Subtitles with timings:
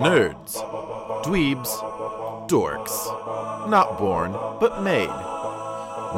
[0.00, 0.56] Nerds,
[1.22, 1.78] dweebs,
[2.48, 3.70] dorks.
[3.70, 5.08] Not born, but made.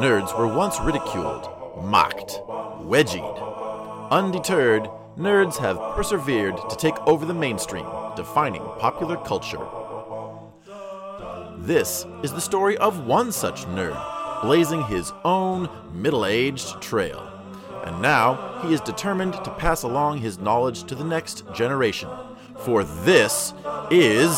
[0.01, 1.47] Nerds were once ridiculed,
[1.83, 2.41] mocked,
[2.81, 4.09] wedgied.
[4.09, 7.85] Undeterred, nerds have persevered to take over the mainstream,
[8.15, 9.63] defining popular culture.
[11.57, 14.12] This is the story of one such nerd,
[14.43, 17.31] blazing his own middle aged trail.
[17.85, 22.09] And now he is determined to pass along his knowledge to the next generation.
[22.59, 23.53] For this
[23.89, 24.37] is.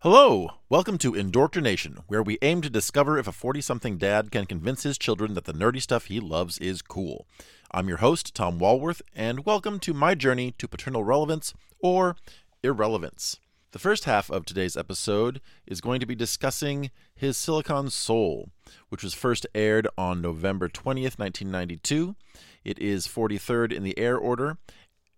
[0.00, 0.50] Hello!
[0.68, 4.82] Welcome to Indoctrination, where we aim to discover if a 40 something dad can convince
[4.82, 7.26] his children that the nerdy stuff he loves is cool.
[7.74, 12.16] I'm your host, Tom Walworth, and welcome to my journey to paternal relevance or
[12.62, 13.38] irrelevance.
[13.70, 18.50] The first half of today's episode is going to be discussing his Silicon Soul,
[18.90, 22.14] which was first aired on November 20th, 1992.
[22.62, 24.58] It is 43rd in the air order,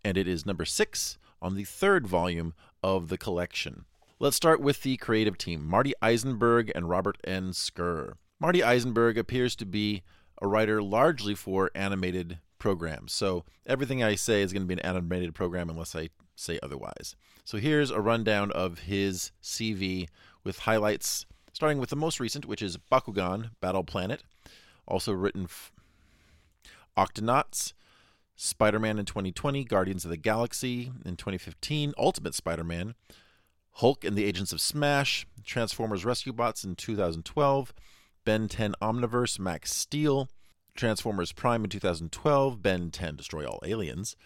[0.04, 3.84] and it is number 6 on the third volume of the collection.
[4.20, 7.50] Let's start with the creative team Marty Isenberg and Robert N.
[7.50, 8.12] Skir.
[8.38, 10.04] Marty Isenberg appears to be
[10.40, 14.80] a writer largely for animated programs, so everything I say is going to be an
[14.80, 17.16] animated program unless I say otherwise.
[17.44, 20.08] So here's a rundown of his CV
[20.42, 24.22] with highlights, starting with the most recent, which is Bakugan Battle Planet,
[24.86, 25.72] also written f-
[26.96, 27.72] Octonauts,
[28.36, 32.94] Spider Man in 2020, Guardians of the Galaxy in 2015, Ultimate Spider Man,
[33.72, 37.74] Hulk and the Agents of Smash, Transformers Rescue Bots in 2012,
[38.24, 40.28] Ben 10 Omniverse, Max Steel,
[40.74, 44.16] Transformers Prime in 2012, Ben 10 Destroy All Aliens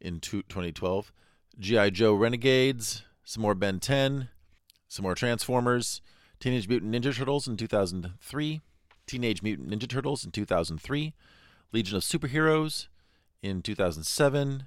[0.00, 1.12] in 2012,
[1.58, 1.90] G.I.
[1.90, 4.28] Joe Renegades, some more Ben 10,
[4.88, 6.02] some more Transformers,
[6.40, 8.60] Teenage Mutant Ninja Turtles in 2003,
[9.06, 11.14] Teenage Mutant Ninja Turtles in 2003,
[11.72, 12.88] Legion of Superheroes
[13.42, 14.66] in 2007,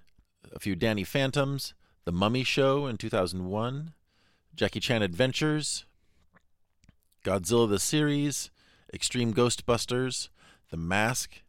[0.53, 1.73] a few Danny Phantoms,
[2.05, 3.93] The Mummy Show in 2001,
[4.55, 5.85] Jackie Chan Adventures,
[7.23, 8.49] Godzilla the Series,
[8.93, 10.29] Extreme Ghostbusters,
[10.69, 11.41] The Mask,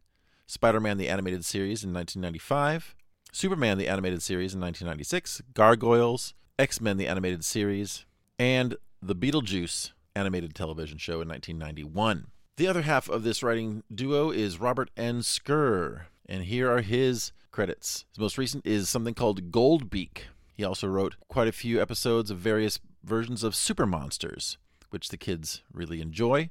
[0.47, 2.95] Spider Man the Animated Series in 1995,
[3.31, 8.05] Superman the Animated Series in 1996, Gargoyles, X Men the Animated Series,
[8.37, 12.27] and The Beetlejuice animated television show in 1991.
[12.57, 15.19] The other half of this writing duo is Robert N.
[15.19, 18.05] Skir, and here are his credits.
[18.11, 20.23] His most recent is something called Goldbeak.
[20.53, 24.57] He also wrote quite a few episodes of various versions of Super Monsters,
[24.89, 26.49] which the kids really enjoy.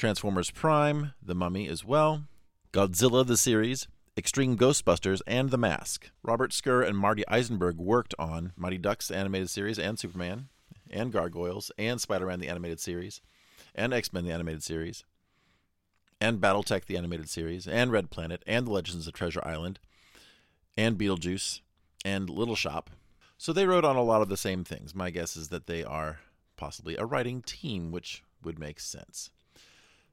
[0.00, 2.22] Transformers Prime, The Mummy as well,
[2.72, 6.10] Godzilla the series, Extreme Ghostbusters, and The Mask.
[6.22, 10.48] Robert Skir and Marty Isenberg worked on Mighty Ducks animated series and Superman,
[10.88, 13.20] and Gargoyles, and Spider Man the animated series,
[13.74, 15.04] and X Men the animated series,
[16.18, 19.80] and Battletech the animated series, and Red Planet, and The Legends of Treasure Island,
[20.78, 21.60] and Beetlejuice,
[22.06, 22.88] and Little Shop.
[23.36, 24.94] So they wrote on a lot of the same things.
[24.94, 26.20] My guess is that they are
[26.56, 29.28] possibly a writing team, which would make sense.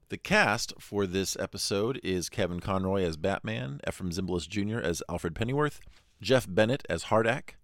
[0.10, 4.80] The cast for this episode is Kevin Conroy as Batman, Efrem Zimbalist Jr.
[4.80, 5.82] as Alfred Pennyworth,
[6.22, 7.56] Jeff Bennett as HARDAC,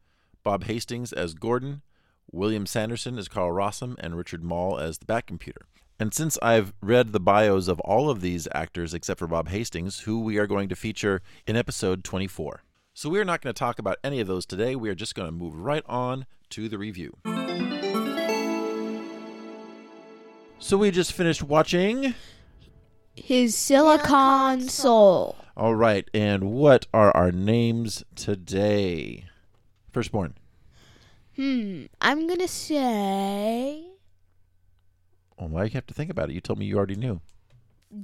[0.44, 1.84] Bob Hastings as Gordon,
[2.34, 5.68] William Sanderson as Karl Rossum, and Richard Moll as the Batcomputer.
[5.98, 10.02] And since I've read the bios of all of these actors except for Bob Hastings,
[10.02, 12.64] who we are going to feature in episode 24.
[12.94, 14.75] So we're not going to talk about any of those today.
[14.75, 17.16] We are just going to move right on to the review.
[20.60, 22.16] So we just finished watching.
[23.16, 25.35] His Silicon Soul.
[25.56, 29.25] All right, and what are our names today?
[29.91, 30.34] Firstborn.
[31.35, 31.85] Hmm.
[32.01, 33.84] I'm gonna say
[35.38, 36.34] Well, why do you have to think about it?
[36.34, 37.22] You told me you already knew.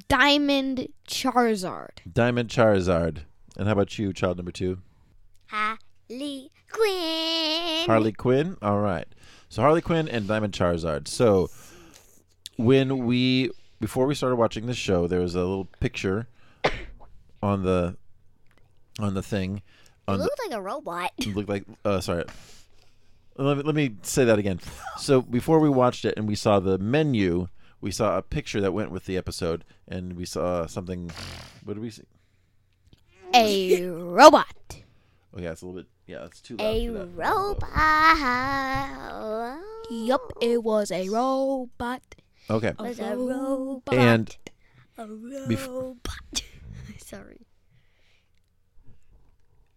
[0.07, 1.99] Diamond Charizard.
[2.11, 3.19] Diamond Charizard.
[3.57, 4.79] And how about you, child number two?
[5.47, 7.85] Harley Quinn.
[7.87, 8.57] Harley Quinn.
[8.61, 9.07] All right.
[9.49, 11.07] So Harley Quinn and Diamond Charizard.
[11.07, 11.49] So
[12.57, 16.27] when we before we started watching this show, there was a little picture
[17.41, 17.97] on the
[18.99, 19.61] on the thing.
[20.07, 21.11] It looked the, like a robot.
[21.17, 22.25] it looked like uh, sorry.
[23.37, 24.59] Let me, let me say that again.
[24.97, 27.47] So before we watched it and we saw the menu,
[27.79, 31.09] we saw a picture that went with the episode, and we saw something.
[31.63, 32.03] What did we see?
[33.33, 34.83] A robot.
[35.33, 35.89] Oh yeah, it's a little bit.
[36.07, 36.65] Yeah, it's too loud.
[36.65, 38.17] A robot.
[39.91, 42.01] Yup, it was a robot.
[42.49, 42.73] Okay.
[42.79, 43.93] Was a robot.
[43.93, 44.37] And
[44.97, 46.43] a robot.
[46.97, 47.45] Sorry.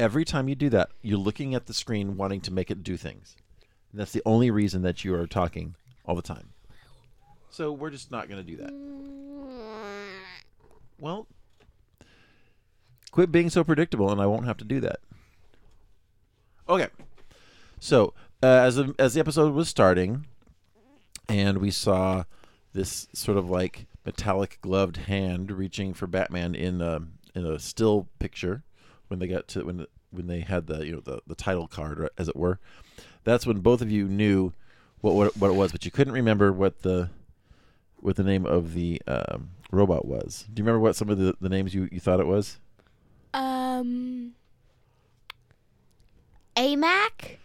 [0.01, 2.97] every time you do that, you're looking at the screen wanting to make it do
[2.97, 3.37] things.
[3.91, 6.51] And that's the only reason that you are talking all the time.
[7.51, 8.73] So we're just not going to do that.
[10.99, 11.27] Well,
[13.11, 15.01] quit being so predictable, and I won't have to do that.
[16.69, 16.89] Okay.
[17.79, 20.27] So uh, as the, as the episode was starting,
[21.29, 22.25] and we saw
[22.73, 27.01] this sort of like metallic gloved hand reaching for Batman in a
[27.35, 28.63] in a still picture
[29.09, 32.09] when they got to when when they had the you know the, the title card
[32.19, 32.59] as it were.
[33.25, 34.53] That's when both of you knew
[35.01, 37.11] what what, what it was, but you couldn't remember what the
[37.97, 40.47] what the name of the um, robot was.
[40.53, 42.59] Do you remember what some of the, the names you, you thought it was?
[43.33, 44.35] Um.
[46.57, 47.39] AMAC?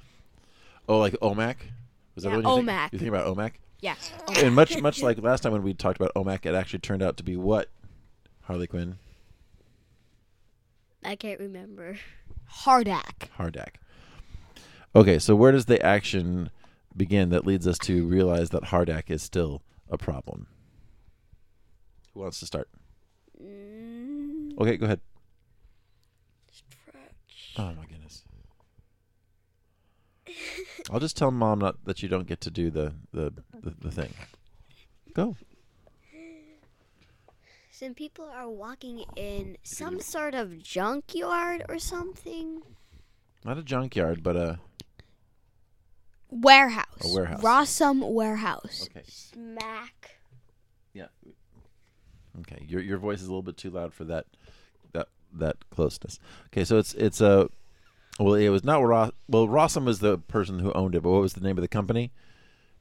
[0.90, 1.56] Oh, like OMAC?
[2.16, 2.70] Was that Yeah, what you think?
[2.70, 2.94] OMAC.
[2.94, 3.52] You think about OMAC?
[3.80, 3.96] Yeah.
[4.38, 7.18] and much much like last time when we talked about OMAC, it actually turned out
[7.18, 7.70] to be what?
[8.44, 8.98] Harley Quinn,
[11.04, 11.98] I can't remember.
[12.64, 13.30] HARDAC.
[13.38, 13.72] HARDAC.
[14.96, 16.50] Okay, so where does the action
[16.96, 20.48] begin that leads us to realize that HARDAC is still a problem?
[22.14, 22.70] Who wants to start?
[23.44, 25.02] Mm, Okay, go ahead.
[26.52, 27.54] Stretch.
[27.58, 27.97] Oh my goodness.
[30.90, 33.92] I'll just tell mom not that you don't get to do the the, the, the
[33.92, 34.14] thing.
[35.14, 35.36] Go.
[37.72, 42.62] Some people are walking in some sort of junkyard or something.
[43.46, 44.60] Not a junkyard, but a
[46.30, 46.86] Warehouse.
[47.04, 47.42] A warehouse.
[47.42, 48.90] Rossum Warehouse.
[48.90, 49.06] okay.
[49.08, 50.20] Smack.
[50.94, 51.08] Yeah.
[52.40, 52.66] Okay.
[52.68, 54.26] Your your voice is a little bit too loud for that
[54.94, 56.20] that that closeness.
[56.48, 57.50] Okay, so it's it's a
[58.20, 59.12] well, it was not Ross.
[59.28, 61.68] Well, Rossum was the person who owned it, but what was the name of the
[61.68, 62.12] company?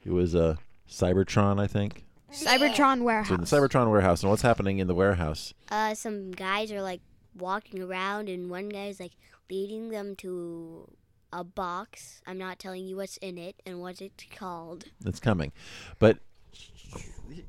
[0.04, 0.56] It was uh,
[0.88, 2.04] Cybertron, I think.
[2.32, 3.28] Cybertron Warehouse.
[3.28, 5.54] So in the Cybertron warehouse, and what's happening in the warehouse?
[5.70, 7.00] Uh, some guys are like
[7.36, 9.12] walking around, and one guy's like
[9.50, 10.90] leading them to
[11.32, 12.20] a box.
[12.26, 14.86] I'm not telling you what's in it and what it's called.
[15.04, 15.52] It's coming,
[15.98, 16.18] but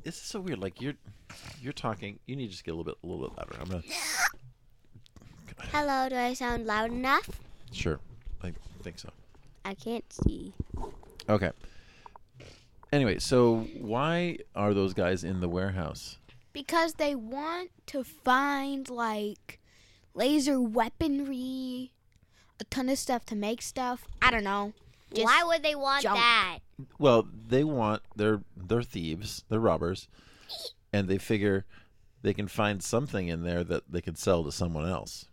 [0.04, 0.60] this is so weird.
[0.60, 0.96] Like you're
[1.62, 2.20] you're talking.
[2.26, 3.56] You need to just get a little bit a little bit louder.
[3.60, 3.84] I'm gonna
[5.72, 7.30] Hello, do I sound loud enough?
[7.78, 8.00] Sure.
[8.44, 9.10] I think so.
[9.66, 10.54] I can't see.
[11.30, 11.52] Okay.
[12.92, 16.18] Anyway, so why are those guys in the warehouse?
[16.58, 19.60] because they want to find like
[20.16, 21.92] laser weaponry,
[22.60, 24.08] a ton of stuff to make stuff.
[24.24, 24.74] I don't know.
[25.14, 26.18] Just Why would they want junk.
[26.18, 26.58] that?
[26.98, 30.08] Well, they want they're they're thieves, they're robbers,
[30.92, 31.66] and they figure
[32.24, 35.28] they can find something in there that they could sell to someone else.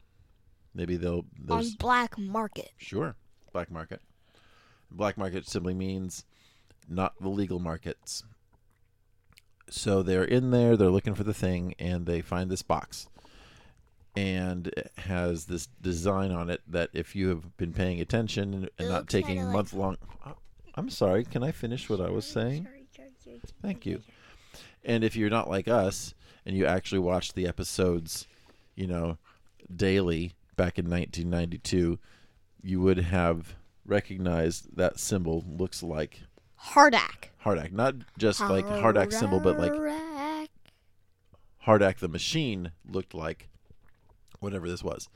[0.74, 2.72] Maybe they'll on black market?
[2.78, 3.16] sure
[3.54, 4.00] black market.
[4.90, 6.24] Black market simply means
[6.88, 8.24] not the legal markets.
[9.70, 13.08] So they're in there, they're looking for the thing, and they find this box.
[14.14, 18.70] And it has this design on it that if you have been paying attention and,
[18.78, 19.96] and not taking kinda like- month long.
[20.26, 20.36] Oh,
[20.74, 22.68] I'm sorry, can I finish what I was saying?
[23.62, 24.02] Thank you.
[24.84, 28.26] And if you're not like us and you actually watch the episodes,
[28.74, 29.16] you know,
[29.74, 31.98] daily back in 1992,
[32.62, 33.56] you would have
[33.86, 36.22] recognized that symbol looks like
[36.70, 37.30] HARDAC.
[37.44, 37.72] HARDAC.
[37.72, 39.72] Not just like HARDAC symbol, but like
[41.66, 41.98] HARDAC.
[41.98, 43.48] The machine looked like
[44.40, 45.08] whatever this was.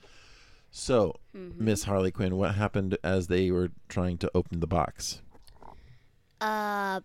[0.71, 5.23] So, Miss Harley Quinn, what happened as they were trying to open the box?
[6.41, 7.01] Uh,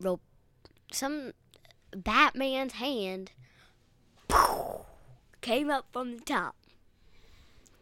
[0.00, 0.20] rope.
[0.92, 1.32] Some
[1.96, 3.30] Batman's hand
[5.40, 6.56] came up from the top.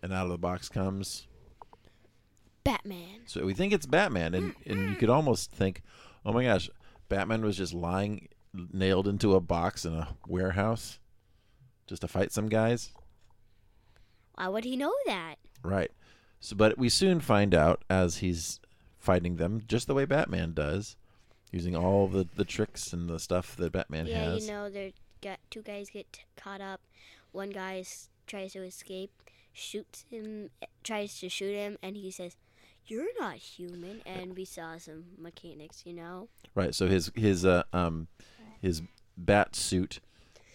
[0.03, 1.27] And out of the box comes
[2.65, 3.21] Batman.
[3.27, 5.83] So we think it's Batman, and, and you could almost think,
[6.25, 6.69] oh my gosh,
[7.09, 10.99] Batman was just lying, nailed into a box in a warehouse
[11.87, 12.91] just to fight some guys.
[14.35, 15.37] Why would he know that?
[15.63, 15.91] Right.
[16.41, 18.59] So, but we soon find out as he's
[18.99, 20.97] fighting them, just the way Batman does,
[21.53, 24.47] using all the, the tricks and the stuff that Batman yeah, has.
[24.47, 24.91] you know, there
[25.21, 26.81] got two guys get t- caught up.
[27.33, 29.13] One guy s- tries to escape,
[29.53, 30.51] shoots him,
[30.83, 32.37] tries to shoot him, and he says,
[32.87, 36.29] "You're not human." And we saw some mechanics, you know.
[36.55, 36.75] Right.
[36.75, 38.09] So his his uh, um
[38.61, 38.83] his
[39.17, 40.01] bat suit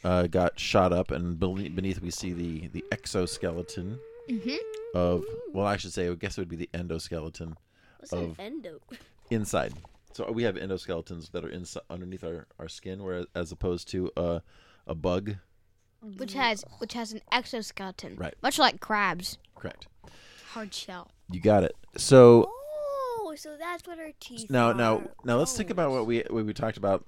[0.04, 4.00] uh, got shot up, and beneath we see the the exoskeleton
[4.30, 4.56] Mm-hmm.
[4.94, 5.24] of
[5.54, 7.56] well, I should say, I guess it would be the endoskeleton
[8.00, 8.80] What's an Of- endo?
[9.30, 9.74] inside.
[10.12, 14.12] So we have endoskeletons that are inside underneath our, our skin, whereas as opposed to
[14.18, 14.40] uh,
[14.86, 15.36] a bug.
[16.18, 18.16] Which has which has an exoskeleton.
[18.16, 18.34] Right.
[18.42, 19.38] Much like crabs.
[19.56, 19.88] Correct.
[20.52, 21.12] Hard shell.
[21.32, 21.76] You got it.
[21.98, 24.74] So Oh, so that's what our teeth now are.
[24.74, 25.94] now now let's think about Oh.
[25.94, 27.06] what we what we talked about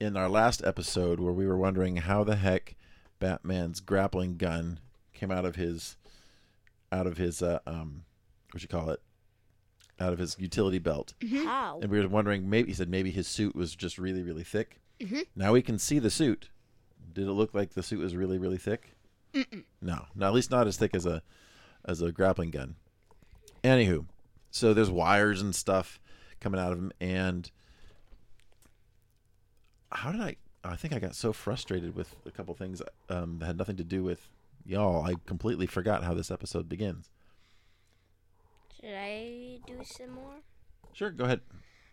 [0.00, 2.76] in our last episode where we were wondering how the heck
[3.18, 4.78] Batman's grappling gun
[5.12, 5.96] came out of his
[6.92, 8.04] out of his uh, um
[8.52, 9.02] what you call it,
[10.00, 11.12] out of his utility belt.
[11.44, 11.80] How?
[11.82, 14.80] And we were wondering, maybe he said maybe his suit was just really, really thick.
[15.00, 15.26] Mhm.
[15.36, 16.48] Now we can see the suit.
[17.18, 18.94] Did it look like the suit was really, really thick?
[19.82, 21.20] No, no, at least not as thick as a
[21.84, 22.76] as a grappling gun.
[23.64, 24.06] Anywho,
[24.52, 25.98] so there's wires and stuff
[26.38, 27.50] coming out of him, and
[29.90, 30.36] how did I?
[30.62, 33.84] I think I got so frustrated with a couple things um, that had nothing to
[33.84, 34.28] do with
[34.64, 35.04] y'all.
[35.04, 37.10] I completely forgot how this episode begins.
[38.80, 40.36] Should I do some more?
[40.92, 41.40] Sure, go ahead.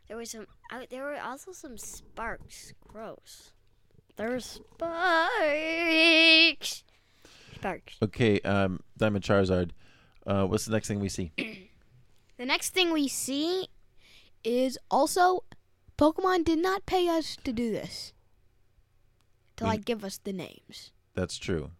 [0.07, 0.45] There was some.
[0.71, 2.73] Uh, there were also some sparks.
[2.87, 3.53] Gross.
[4.17, 4.63] There were sparks.
[7.55, 7.95] Sparks.
[8.01, 9.71] Okay, um, Diamond Charizard.
[10.25, 11.31] Uh, what's the next thing we see?
[12.37, 13.69] The next thing we see
[14.43, 15.45] is also
[15.97, 18.11] Pokemon did not pay us to do this.
[19.55, 20.91] To We- like give us the names.
[21.13, 21.71] That's true.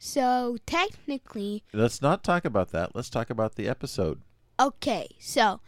[0.00, 2.96] So technically, Let's not talk about that.
[2.96, 4.22] Let's talk about the episode.
[4.58, 5.60] okay, so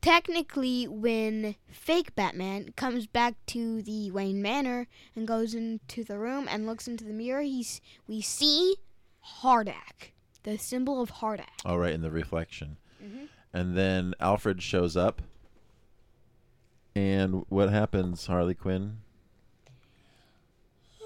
[0.00, 4.86] technically when fake Batman comes back to the Wayne Manor
[5.16, 8.76] and goes into the room and looks into the mirror, he's we see
[9.42, 10.12] HARDAC,
[10.42, 11.46] the symbol of HARDAC.
[11.64, 12.76] All right, in the reflection.
[13.02, 13.24] Mm-hmm.
[13.52, 15.22] And then Alfred shows up.
[16.94, 18.98] And what happens, Harley Quinn?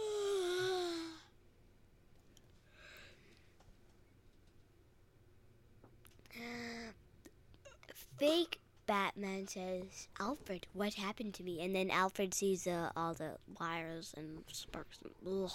[8.19, 8.59] Fake
[8.93, 11.63] Batman says, Alfred, what happened to me?
[11.63, 14.99] And then Alfred sees uh, all the wires and sparks.
[15.03, 15.51] And, ugh.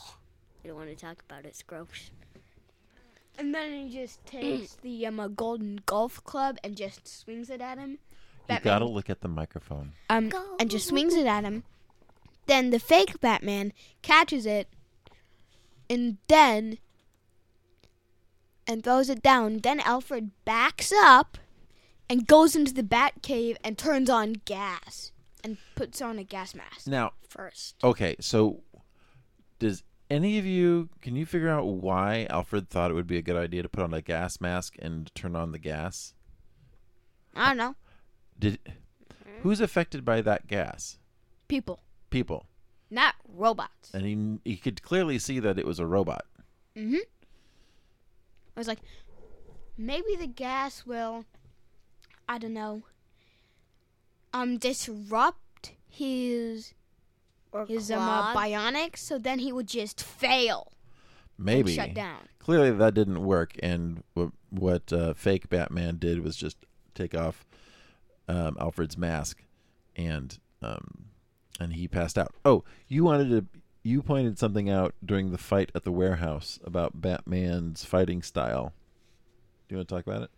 [0.64, 1.50] I don't want to talk about it.
[1.50, 2.10] It's gross.
[3.38, 7.62] And then he just takes the um, a golden golf club and just swings it
[7.62, 7.92] at him.
[7.92, 7.98] You
[8.48, 8.74] Batman.
[8.74, 9.92] gotta look at the microphone.
[10.10, 11.64] um, and just swings it at him.
[12.48, 14.68] Then the fake Batman catches it,
[15.88, 16.80] and then
[18.66, 19.60] and throws it down.
[19.60, 21.38] Then Alfred backs up
[22.10, 25.12] and goes into the Bat Cave and turns on gas
[25.44, 26.88] and puts on a gas mask.
[26.88, 27.76] Now, First.
[27.84, 28.62] okay, so
[29.60, 33.22] does any of you can you figure out why Alfred thought it would be a
[33.22, 36.14] good idea to put on a gas mask and turn on the gas?
[37.36, 37.76] I don't know,
[38.40, 38.60] Did
[39.44, 40.98] who's affected by that gas?
[41.48, 42.46] people, People.
[42.90, 43.92] not robots.
[43.94, 44.06] And
[44.44, 46.26] he he could clearly see that it was a robot.
[46.76, 46.96] Mm-hmm.
[48.56, 48.80] I was like,
[49.78, 51.26] maybe the gas will,
[52.28, 52.84] I don't know,
[54.34, 56.74] um, disrupt his
[57.52, 60.72] Or his um uh, bionics, so then he would just fail,
[61.38, 61.74] Maybe.
[61.74, 62.28] shut down.
[62.40, 66.58] clearly that didn't work and what, what uh, fake batman did was just
[66.96, 67.46] take off
[68.28, 69.44] um, alfred's mask
[69.96, 71.06] and um,
[71.60, 72.34] and he passed out.
[72.46, 73.46] Oh you wanted to
[73.84, 78.74] you pointed something out during the fight at the warehouse about batman's fighting style.
[79.68, 80.32] Do you want to talk about it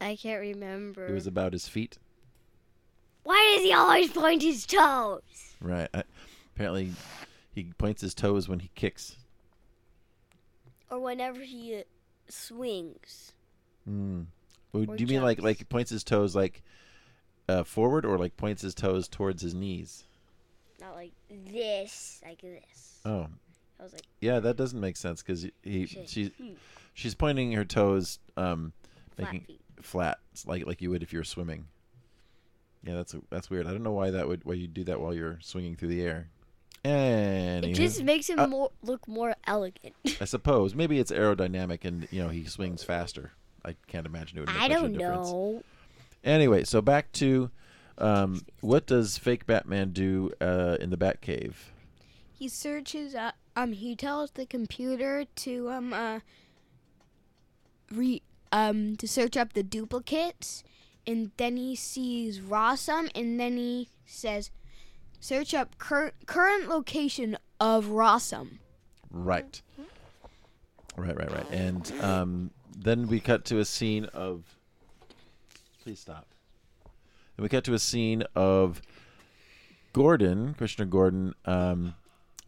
[0.00, 1.06] I can't remember.
[1.06, 1.98] it was about his feet
[3.22, 5.22] Why does he always point his toes?
[5.60, 6.02] right I,
[6.54, 6.92] apparently
[7.54, 9.16] he points his toes when he kicks
[10.90, 11.82] Or whenever he uh,
[12.28, 13.32] swings.
[13.88, 14.26] Mm.
[14.72, 16.62] Well, do you mean like like he points his toes like
[17.48, 20.04] uh, forward or like points his toes towards his knees?
[20.80, 23.00] Not like this, like this.
[23.04, 23.28] Oh,
[23.80, 26.08] I was like, yeah, that doesn't make sense because he Shit.
[26.10, 26.54] she's Hmm.
[26.92, 28.72] she's pointing her toes um
[29.16, 29.60] flat making feet.
[29.82, 31.66] Flat like like you would if you're swimming.
[32.82, 33.66] Yeah, that's that's weird.
[33.66, 36.02] I don't know why that would why you do that while you're swinging through the
[36.02, 36.28] air.
[36.84, 39.94] And It just makes him Uh, more look more elegant.
[40.20, 43.32] I suppose maybe it's aerodynamic and you know he swings faster.
[43.64, 45.64] I can't imagine it would make I much of a don't know.
[46.22, 47.50] Anyway, so back to
[47.98, 51.54] um, what does fake Batman do uh, in the Batcave?
[52.32, 53.34] He searches up.
[53.56, 56.20] Um, he tells the computer to um uh
[57.90, 58.22] re
[58.52, 60.64] um to search up the duplicates,
[61.06, 64.50] and then he sees Rossum, and then he says,
[65.20, 68.58] "Search up cur- current location of Rossum."
[69.10, 69.62] Right.
[70.96, 71.50] Right, right, right.
[71.50, 74.56] And um, then we cut to a scene of.
[75.82, 76.26] Please stop.
[77.36, 78.80] And we cut to a scene of
[79.92, 81.94] Gordon, Commissioner Gordon, um,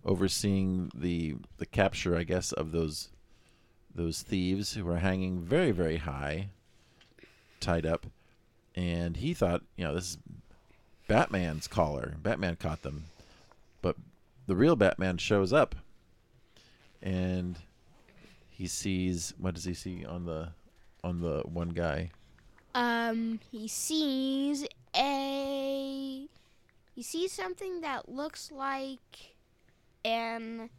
[0.05, 3.11] overseeing the the capture, I guess, of those
[3.99, 6.49] those thieves who were hanging very, very high,
[7.61, 8.07] tied up,
[8.75, 10.19] and he thought, you know, this is
[11.09, 12.15] Batman's collar.
[12.23, 13.05] Batman caught them,
[13.83, 13.97] but
[14.47, 15.75] the real Batman shows up
[17.03, 17.57] and
[18.51, 20.49] he sees what does he see on the
[21.05, 22.11] on the one guy
[22.75, 26.27] Um, he sees a
[26.95, 29.35] he sees something that looks like
[30.05, 30.71] an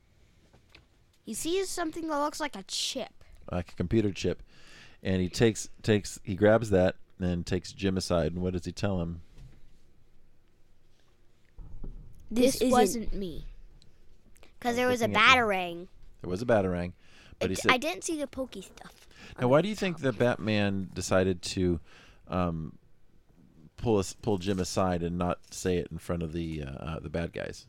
[1.29, 3.24] he sees something that looks like a chip.
[3.51, 4.41] like a computer chip
[5.03, 8.33] and he takes takes he grabs that and takes Jim aside.
[8.33, 9.21] And what does he tell him?
[12.31, 13.45] This This wasn't me.
[14.57, 15.88] Because there was a looking batarang.
[16.21, 16.93] There was a batarang,
[17.38, 19.07] but he I, said, I didn't see the pokey stuff.
[19.39, 21.79] Now, why do you think that Batman decided to
[22.27, 22.74] um,
[23.77, 27.00] pull us pull Jim aside and not say it in front of the uh, uh,
[27.00, 27.67] the bad guys?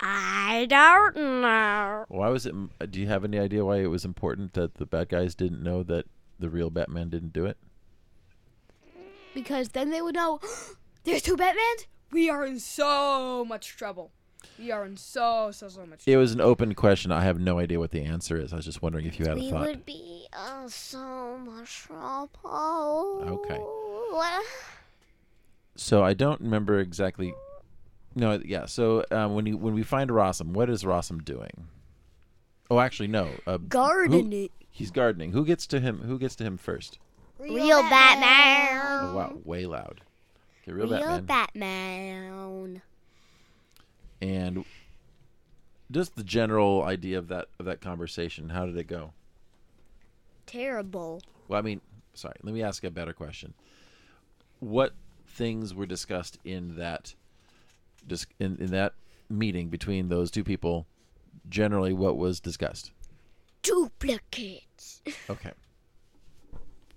[0.00, 2.04] I don't know.
[2.08, 2.54] Why was it?
[2.80, 5.62] uh, Do you have any idea why it was important that the bad guys didn't
[5.62, 6.06] know that
[6.38, 7.56] the real Batman didn't do it?
[9.34, 10.40] Because then they would know
[11.04, 11.86] there's two Batmans.
[12.12, 14.12] We are in so much trouble.
[14.58, 16.02] We are in so so so much.
[16.06, 17.10] It was an open question.
[17.12, 18.52] I have no idea what the answer is.
[18.52, 19.66] I was just wondering if you had a We thought.
[19.66, 23.24] would be uh, so much trouble.
[23.44, 23.60] Okay.
[25.80, 27.32] So I don't remember exactly.
[28.18, 28.66] No, yeah.
[28.66, 31.68] So um, when you when we find Rossum, what is Rossum doing?
[32.70, 33.30] Oh, actually, no.
[33.46, 35.32] Uh, Garden who- He's gardening.
[35.32, 36.00] Who gets to him?
[36.02, 36.98] Who gets to him first?
[37.38, 38.80] Real Batman.
[39.10, 40.02] Oh wow, way loud.
[40.62, 41.24] Okay, real, Real Batman.
[41.26, 42.82] Batman.
[44.20, 44.64] and
[45.90, 48.50] just the general idea of that of that conversation.
[48.50, 49.12] How did it go?
[50.46, 51.22] Terrible.
[51.48, 51.80] Well, I mean,
[52.14, 52.36] sorry.
[52.42, 53.54] Let me ask a better question.
[54.60, 54.92] What
[55.26, 57.14] things were discussed in that
[58.08, 58.94] dis- in, in that
[59.28, 60.86] meeting between those two people?
[61.48, 62.90] Generally, what was discussed?
[63.62, 65.02] Duplicates.
[65.30, 65.52] Okay.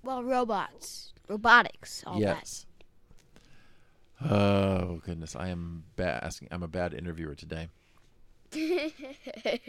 [0.04, 2.66] Well, robots, robotics, all yes.
[4.20, 6.24] Oh goodness, I am bad.
[6.24, 7.68] Asking, I'm a bad interviewer today.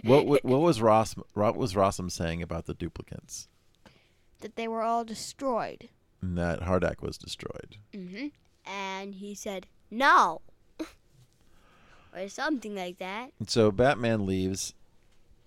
[0.04, 3.48] what, what what was Ross what was Rossum saying about the duplicates?
[3.84, 3.92] that.
[4.42, 5.90] That they were all destroyed.
[6.22, 7.78] And that HARDAC was destroyed.
[7.94, 8.28] Mm-hmm.
[8.66, 10.42] and he said no.
[12.16, 13.32] Or something like that.
[13.40, 14.74] And so Batman leaves,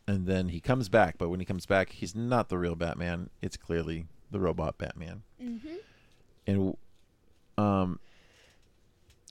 [0.07, 1.17] and then he comes back.
[1.19, 3.31] But when he comes back, he's not the real Batman.
[3.41, 5.23] It's clearly the robot Batman.
[5.43, 5.77] Mm-hmm.
[6.47, 6.77] And
[7.59, 8.01] um,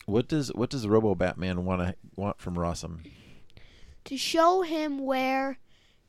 [0.05, 2.99] what does what does Robo Batman want to want from Rossum?
[4.05, 5.57] To show him where,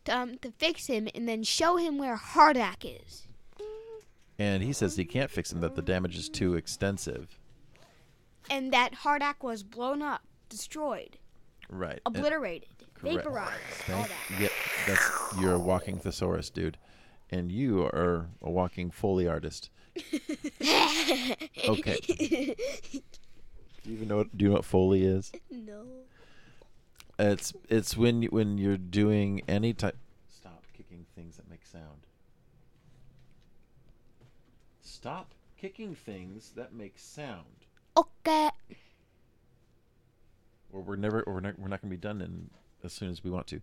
[0.05, 3.27] to, um, to fix him, and then show him where HARDAC is.
[4.39, 5.61] And he says he can't fix him.
[5.61, 7.39] That the damage is too extensive.
[8.51, 11.19] And that HARDAC was blown up, destroyed,
[11.69, 12.01] Right.
[12.07, 13.17] Obliterated, correct.
[13.17, 14.41] vaporized, all that.
[14.41, 14.53] yep,
[14.87, 16.79] that's you're a walking thesaurus, dude,
[17.31, 19.71] and you are a walking foley artist.
[21.69, 22.55] Okay.
[23.83, 25.33] Do you even know what, do you know what foley is?
[25.51, 25.85] No.
[27.19, 29.97] It's it's when you, when you're doing any type.
[30.29, 32.07] Stop kicking things that make sound.
[34.83, 37.45] Stop kicking things that make sound.
[37.97, 38.51] Okay.
[40.77, 42.51] Or we're never, or we're we're not going to be done in
[42.85, 43.61] as soon as we want to.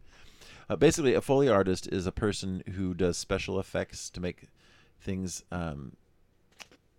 [0.67, 4.47] Uh, basically, a foley artist is a person who does special effects to make
[4.99, 5.93] things um,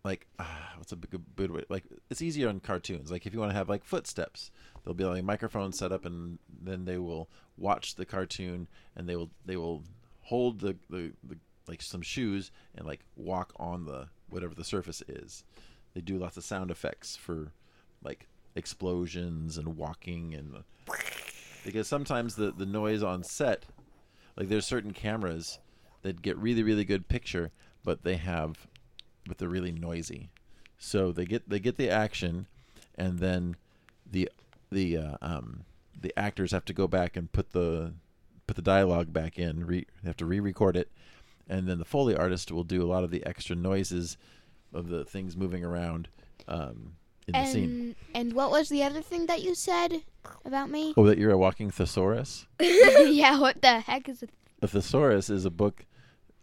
[0.04, 1.64] like ah, what's a good, good way?
[1.68, 3.10] Like it's easier on cartoons.
[3.10, 4.50] Like if you want to have like footsteps,
[4.84, 9.08] there'll be like a microphone set up, and then they will watch the cartoon, and
[9.08, 9.82] they will they will
[10.20, 15.02] hold the, the, the like some shoes and like walk on the whatever the surface
[15.08, 15.42] is.
[15.94, 17.52] They do lots of sound effects for
[18.02, 20.62] like explosions and walking and
[21.64, 23.64] because sometimes the the noise on set
[24.36, 25.58] like there's certain cameras
[26.02, 27.50] that get really really good picture
[27.84, 28.66] but they have
[29.26, 30.30] but they're really noisy.
[30.78, 32.46] So they get they get the action
[32.96, 33.56] and then
[34.10, 34.30] the
[34.70, 35.64] the uh, um
[35.98, 37.92] the actors have to go back and put the
[38.46, 40.90] put the dialogue back in re, they have to re-record it.
[41.48, 44.16] And then the foley artist will do a lot of the extra noises
[44.72, 46.08] of the things moving around
[46.48, 46.94] um,
[47.26, 50.02] in the scene And and what was the other thing that you said
[50.44, 50.94] about me?
[50.96, 54.30] oh that you're a walking thesaurus yeah, what the heck is it?
[54.62, 55.84] a thesaurus is a book.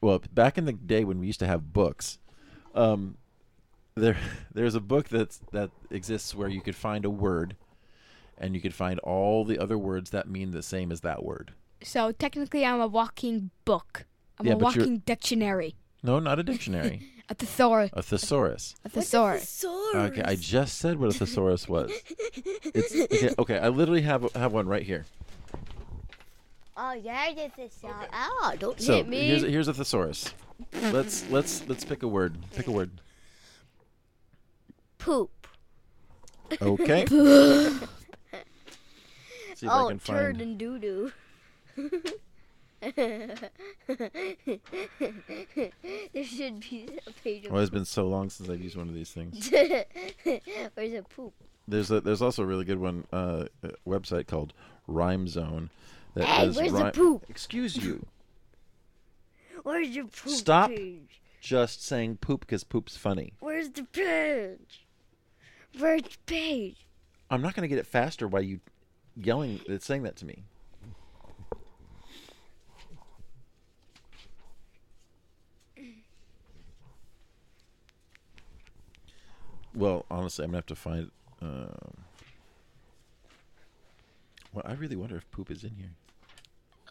[0.01, 2.17] Well, back in the day when we used to have books,
[2.75, 3.17] um,
[3.95, 4.17] there
[4.53, 7.55] there's a book that's that exists where you could find a word,
[8.37, 11.53] and you could find all the other words that mean the same as that word.
[11.83, 14.05] So technically, I'm a walking book.
[14.39, 15.75] I'm Yeah, a walking dictionary.
[16.03, 17.01] No, not a dictionary.
[17.31, 17.91] A thesaurus.
[17.93, 18.75] a thesaurus.
[18.83, 19.65] A thesaurus.
[19.95, 21.89] Okay, I just said what a thesaurus was.
[22.73, 23.33] It's okay.
[23.39, 25.05] okay I literally have have one right here.
[26.75, 27.87] Oh, yeah, this is so.
[28.11, 29.27] Oh, don't So hit me.
[29.27, 30.33] here's here's a thesaurus.
[30.73, 32.35] Let's let's let's pick a word.
[32.53, 32.91] Pick a word.
[34.97, 35.31] Poop.
[36.61, 37.05] Okay.
[39.55, 41.13] See if I oh, can turd and doo doo.
[42.95, 43.35] there
[46.23, 49.11] should be a page Well, it's been so long since I've used one of these
[49.11, 49.51] things.
[50.73, 51.33] Where's a poop?
[51.67, 54.53] There's a there's also a really good one uh, uh, website called
[54.87, 55.69] Rhyme Zone
[56.15, 57.25] that Hey, where's the poop?
[57.29, 58.05] Excuse you.
[59.63, 60.69] Where's your poop Stop.
[60.71, 61.21] page?
[61.39, 63.33] Just saying poop because poop's funny.
[63.39, 64.87] Where's the page?
[65.77, 66.87] Where's the page?
[67.29, 68.59] I'm not going to get it faster by you
[69.15, 70.43] yelling, saying that to me.
[79.73, 81.11] Well, honestly, I'm gonna have to find.
[81.41, 81.97] Um,
[84.53, 85.91] well, I really wonder if poop is in here.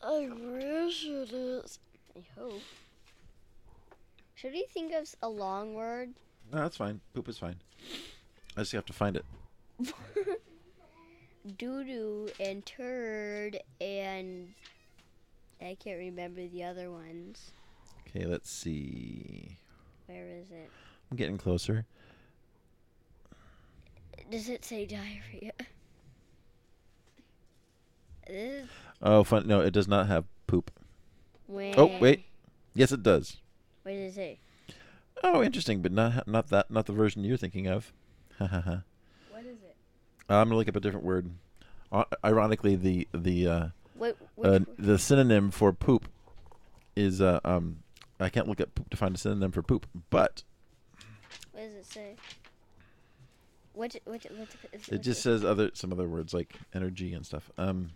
[0.02, 1.78] I wish it is.
[2.16, 2.62] I hope.
[4.34, 6.14] Should we think of a long word?
[6.52, 7.00] No, that's fine.
[7.12, 7.56] Poop is fine.
[8.56, 9.24] I just have to find it.
[11.58, 14.48] Doo doo and turd and
[15.60, 17.52] I can't remember the other ones.
[18.08, 19.56] Okay, let's see.
[20.06, 20.70] Where is it?
[21.10, 21.86] I'm getting closer.
[24.30, 25.52] Does it say diarrhea?
[28.26, 28.68] This is
[29.02, 29.46] Oh, fun.
[29.46, 30.70] No, it does not have poop.
[31.52, 32.24] Oh, wait.
[32.74, 33.38] Yes, it does.
[33.82, 34.38] What does it say?
[35.22, 37.92] Oh, interesting, but not not that not the version you're thinking of.
[38.38, 38.82] Ha ha ha.
[39.30, 39.76] What is it?
[40.28, 41.30] I'm gonna look up a different word.
[41.92, 44.16] Uh, ironically, the the uh, What?
[44.36, 44.66] Which uh, word?
[44.78, 46.08] the synonym for poop
[46.96, 47.80] is uh, um.
[48.20, 50.42] I can't look up poop to find a synonym for poop, but
[51.52, 52.16] What does it say?
[53.74, 53.96] What?
[54.04, 54.24] What?
[54.24, 54.48] What?
[54.90, 57.50] it just says other some other words like energy and stuff.
[57.56, 57.90] Um,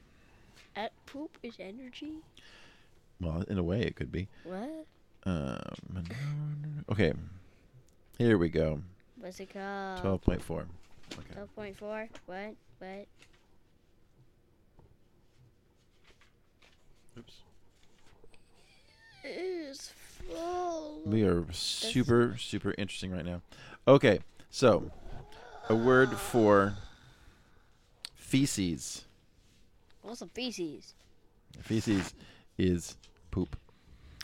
[0.76, 2.12] At poop is energy.
[3.20, 4.28] well, in a way, it could be.
[4.44, 4.86] What?
[5.26, 6.04] Um,
[6.90, 7.12] okay,
[8.18, 8.80] here we go.
[9.18, 10.00] What's it called?
[10.00, 10.66] Twelve point four.
[11.12, 11.32] Okay.
[11.32, 12.08] Twelve point four.
[12.26, 12.54] What?
[12.78, 13.06] What?
[17.18, 17.34] Oops.
[19.24, 19.92] Is
[20.28, 21.00] full.
[21.06, 23.40] We are super, super interesting right now.
[23.88, 24.18] Okay,
[24.50, 24.90] so
[25.68, 26.74] a word for
[28.14, 29.04] feces.
[30.02, 30.94] What's a feces?
[31.62, 32.14] Feces
[32.58, 32.96] is
[33.30, 33.56] poop.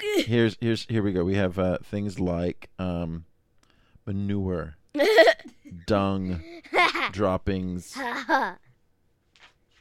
[0.01, 1.25] Here's here's here we go.
[1.25, 3.25] We have uh, things like um,
[4.07, 4.77] manure,
[5.87, 6.43] dung,
[7.13, 8.57] droppings, How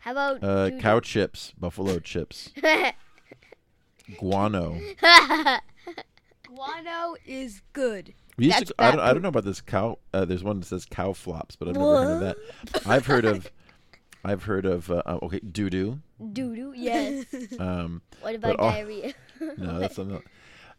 [0.06, 0.82] about uh, doo-doo?
[0.82, 2.52] cow chips, buffalo chips,
[4.18, 4.80] guano.
[6.48, 8.14] Guano is good.
[8.40, 10.00] We used That's to, I don't, I don't know about this cow.
[10.14, 12.38] Uh, there's one that says cow flops, but I've never heard of that.
[12.88, 13.52] I've heard of,
[14.24, 14.90] I've heard of.
[14.90, 16.00] Uh, uh, okay, doo doo.
[16.34, 16.74] Doo doo.
[16.76, 17.26] Yes.
[17.60, 19.14] Um, what about But all- diarrhea?
[19.58, 20.22] no, that's not.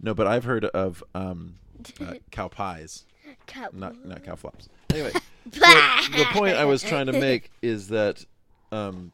[0.00, 1.56] No, but I've heard of um,
[2.00, 3.04] uh, cow pies,
[3.46, 3.68] Cow.
[3.72, 4.68] not not cow flops.
[4.90, 5.12] Anyway,
[5.52, 8.24] so the point I was trying to make is that
[8.72, 9.12] um,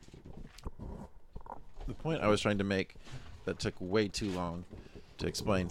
[1.88, 2.94] the point I was trying to make
[3.44, 4.64] that took way too long
[5.18, 5.70] to explain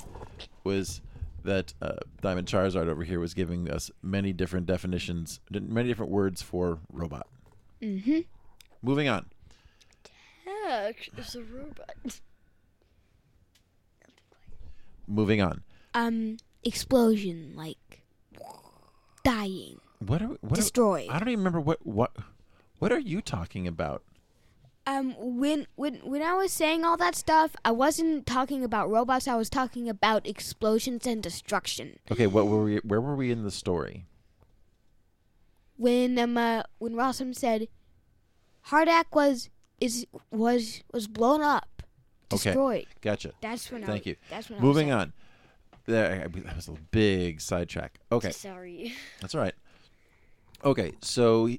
[0.64, 1.02] was
[1.46, 6.42] that uh, Diamond Charizard over here was giving us many different definitions, many different words
[6.42, 7.28] for robot.
[7.82, 8.20] Mm-hmm.
[8.82, 9.28] Moving on.
[10.46, 12.20] Heck, is a robot.
[15.08, 15.64] Moving on.
[15.94, 18.04] Um, explosion, like
[19.24, 20.78] dying, What are what?
[20.78, 20.98] Are.
[20.98, 22.16] I don't even remember what what
[22.80, 24.04] what are you talking about?
[24.88, 29.28] Um, when when when I was saying all that stuff, I wasn't talking about robots.
[29.28, 31.98] I was talking about explosions and destruction.
[32.12, 32.78] Okay, what were we?
[32.78, 34.06] Where were we in the story?
[35.78, 37.67] When um uh, when Rossum said,
[38.67, 39.50] HARDAC was
[39.82, 41.82] is was was blown up,
[42.32, 42.52] Okay.
[42.52, 42.86] destroyed.
[43.02, 43.32] Gotcha.
[43.41, 44.15] That's when I Thank was- you.
[44.30, 45.13] That's when Moving I was on.
[45.88, 48.00] There, that was a big sidetrack.
[48.12, 48.93] Okay, Sorry.
[49.21, 49.54] that's all right.
[50.63, 51.50] Okay, so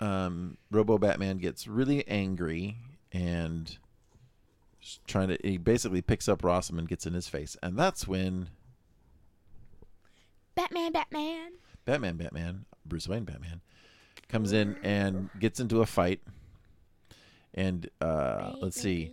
[0.00, 2.76] um, Robo Batman gets really angry
[3.12, 3.76] and
[5.06, 5.38] trying to.
[5.42, 8.48] He basically picks up Rossum and gets in his face, and that's when
[10.54, 11.52] Batman, Batman.
[11.84, 13.60] Batman, Batman, Bruce Wayne, Batman,
[14.28, 16.20] comes in and gets into a fight.
[17.54, 19.10] And uh, let's see,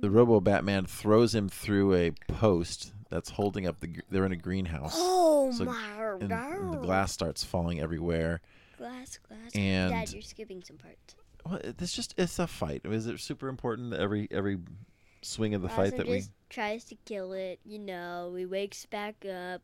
[0.00, 4.00] the Robo Batman throws him through a post that's holding up the.
[4.10, 4.94] They're in a greenhouse.
[4.96, 5.76] Oh So- my
[6.20, 8.40] and, and the glass starts falling everywhere.
[8.82, 9.52] Glass, glass.
[9.54, 11.14] Oh, and- Dad, you're skipping some parts.
[11.46, 12.82] Well, it's just it's a fight.
[12.84, 14.58] i Is it super important that every every
[15.22, 16.24] swing of the fight Awesome that we?
[16.50, 17.60] tries to kill it.
[17.64, 19.62] You know, he wakes back up,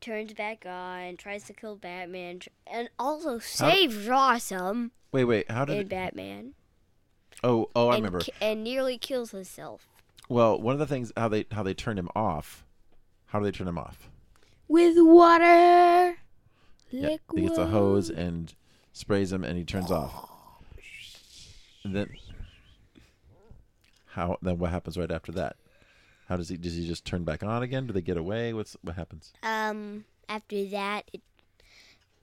[0.00, 5.50] turns back on, tries to kill Batman, tr- and also saves Rossum Wait, wait.
[5.50, 5.78] How did?
[5.78, 6.54] It, Batman.
[7.42, 8.20] oh, oh, I and, remember.
[8.20, 9.88] ki- and nearly kills himself.
[10.28, 12.64] Well, one of the things how they how they turned him off.
[13.26, 14.08] How do they turn him off?
[14.68, 16.18] With water.
[16.90, 18.54] Yeah, he gets a hose and
[18.92, 20.28] sprays him, and he turns off.
[21.84, 22.10] And then,
[24.06, 24.38] how?
[24.42, 25.56] Then what happens right after that?
[26.28, 26.56] How does he?
[26.56, 27.86] Does he just turn back on again?
[27.86, 28.52] Do they get away?
[28.52, 29.32] What's what happens?
[29.42, 31.22] Um, after that, it,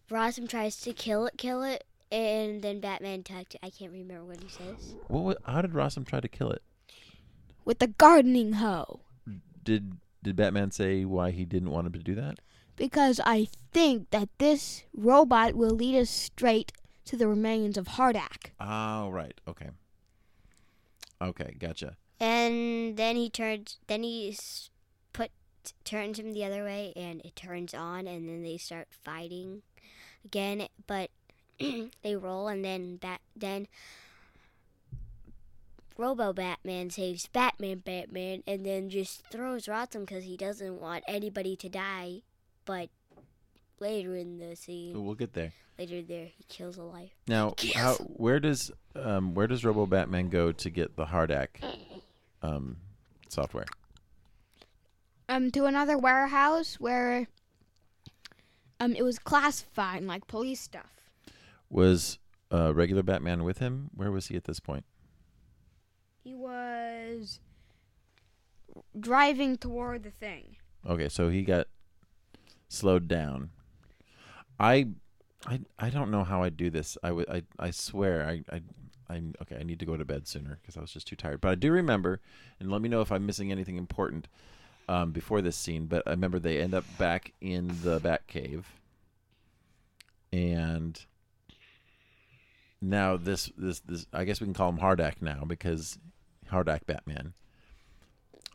[0.09, 3.61] Rossum tries to kill it, kill it, and then Batman attacked it.
[3.63, 4.95] I can't remember what he says.
[5.07, 5.23] What?
[5.23, 6.61] wa- How did Rossum try to kill it?
[7.63, 8.99] With the gardening hoe.
[9.63, 12.39] did did Batman say why he didn't want him to do that?
[12.75, 16.71] Because I think that this robot will lead us straight
[17.05, 18.51] to the remains of HARDAC.
[18.59, 19.39] Oh, right.
[19.47, 19.69] Okay.
[21.21, 21.95] Okay, gotcha.
[22.19, 23.77] And then he turns.
[23.87, 24.35] Then he
[25.13, 25.31] put
[25.83, 29.61] turns him the other way, and it turns on, and then they start fighting
[30.23, 30.67] again.
[30.87, 31.09] But
[31.59, 33.67] they roll, and then bat then
[35.97, 41.55] Robo Batman saves Batman Batman, and then just throws Rotham because he doesn't want anybody
[41.55, 42.21] to die.
[42.65, 42.89] But
[43.79, 45.53] later in the scene, We'll get there.
[45.77, 47.11] later there, he kills a life.
[47.27, 51.47] Now, how where does um where does Robo Batman go to get the HARDAC
[52.41, 52.77] um
[53.29, 53.65] software?
[55.27, 57.27] Um, to another warehouse where
[58.79, 61.09] um it was classified like police stuff.
[61.69, 62.19] Was
[62.51, 63.89] uh, regular Batman with him?
[63.95, 64.85] Where was he at this point?
[66.23, 67.39] He was
[68.99, 70.55] driving toward the thing.
[70.87, 71.67] Okay, so he got
[72.75, 73.49] slowed down.
[74.59, 74.87] I,
[75.45, 76.97] I, I don't know how I do this.
[77.03, 78.61] I would, I, I swear, I, I,
[79.09, 81.41] I, okay, I need to go to bed sooner because I was just too tired.
[81.41, 82.21] But I do remember,
[82.59, 84.27] and let me know if I'm missing anything important
[84.87, 85.85] um, before this scene.
[85.85, 88.67] But I remember they end up back in the Bat Cave,
[90.31, 90.99] and
[92.81, 94.07] now this, this, this.
[94.13, 95.97] I guess we can call him HARDAC now because
[96.51, 97.33] HARDAC Batman.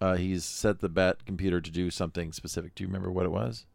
[0.00, 2.74] Uh, he's set the Bat computer to do something specific.
[2.74, 3.66] Do you remember what it was?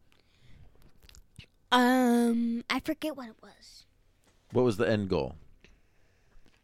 [1.75, 3.85] Um, I forget what it was.
[4.53, 5.35] What was the end goal?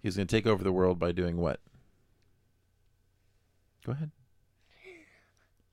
[0.02, 1.60] He was going to take over the world by doing what?
[3.86, 4.12] Go ahead.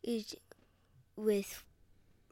[0.03, 0.35] is
[1.15, 1.63] with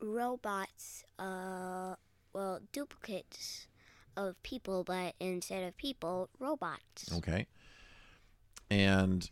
[0.01, 1.95] robots, uh,
[2.33, 3.69] well, duplicates
[4.17, 7.13] of people, but instead of people, robots.
[7.19, 7.47] Okay.
[8.69, 9.31] And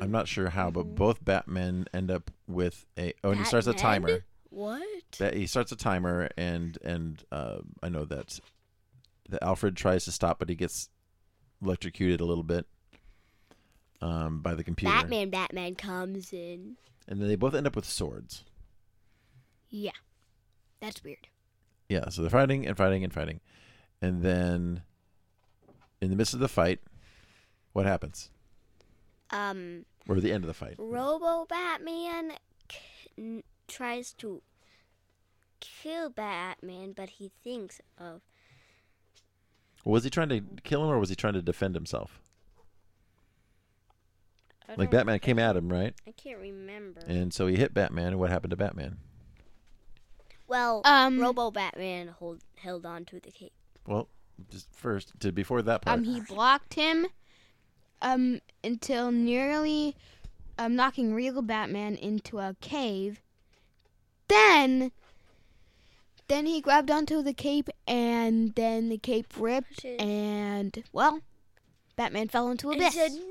[0.00, 3.12] I'm not sure how, but both Batmen end up with a.
[3.22, 4.02] Oh, and he starts a Batman?
[4.02, 4.24] timer.
[4.50, 4.82] What?
[5.18, 8.40] That he starts a timer, and and uh, I know that
[9.28, 10.88] that Alfred tries to stop, but he gets
[11.62, 12.66] electrocuted a little bit
[14.00, 14.94] um, by the computer.
[14.94, 16.76] Batman, Batman comes in.
[17.06, 18.44] And then they both end up with swords.
[19.70, 19.90] Yeah,
[20.80, 21.28] that's weird.
[21.88, 23.40] Yeah, so they're fighting and fighting and fighting.
[24.00, 24.82] And then
[26.00, 26.80] in the midst of the fight,
[27.72, 28.30] what happens?
[29.30, 30.76] Um, Or the end of the fight.
[30.78, 32.32] Robo Batman
[32.68, 34.42] k- tries to
[35.60, 38.22] kill Batman, but he thinks of
[39.84, 42.20] Was he trying to kill him or was he trying to defend himself?
[44.68, 45.94] Like don't- Batman came at him, right?
[46.06, 47.00] I can't remember.
[47.06, 48.98] And so he hit Batman, and what happened to Batman?
[50.46, 53.52] well, Um, Robo Batman hold held on to the cape.
[53.86, 54.08] Well,
[54.50, 55.98] just first to before that part.
[55.98, 57.06] Um, he blocked him,
[58.02, 59.96] um, until nearly,
[60.58, 63.20] um, knocking real Batman into a cave.
[64.28, 64.92] Then,
[66.28, 70.00] then he grabbed onto the cape, and then the cape ripped, Shit.
[70.00, 71.20] and well,
[71.96, 73.24] Batman fell into And he said no.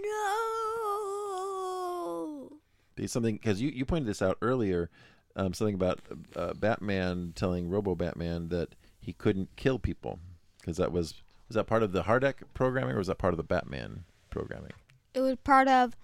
[2.96, 4.90] There's something because you, you pointed this out earlier,
[5.36, 6.00] um, something about
[6.36, 10.20] uh, Batman telling Robo Batman that he couldn't kill people
[10.60, 11.14] because that was
[11.48, 14.74] was that part of the HARDAC programming or was that part of the Batman programming?
[15.14, 15.96] it was part of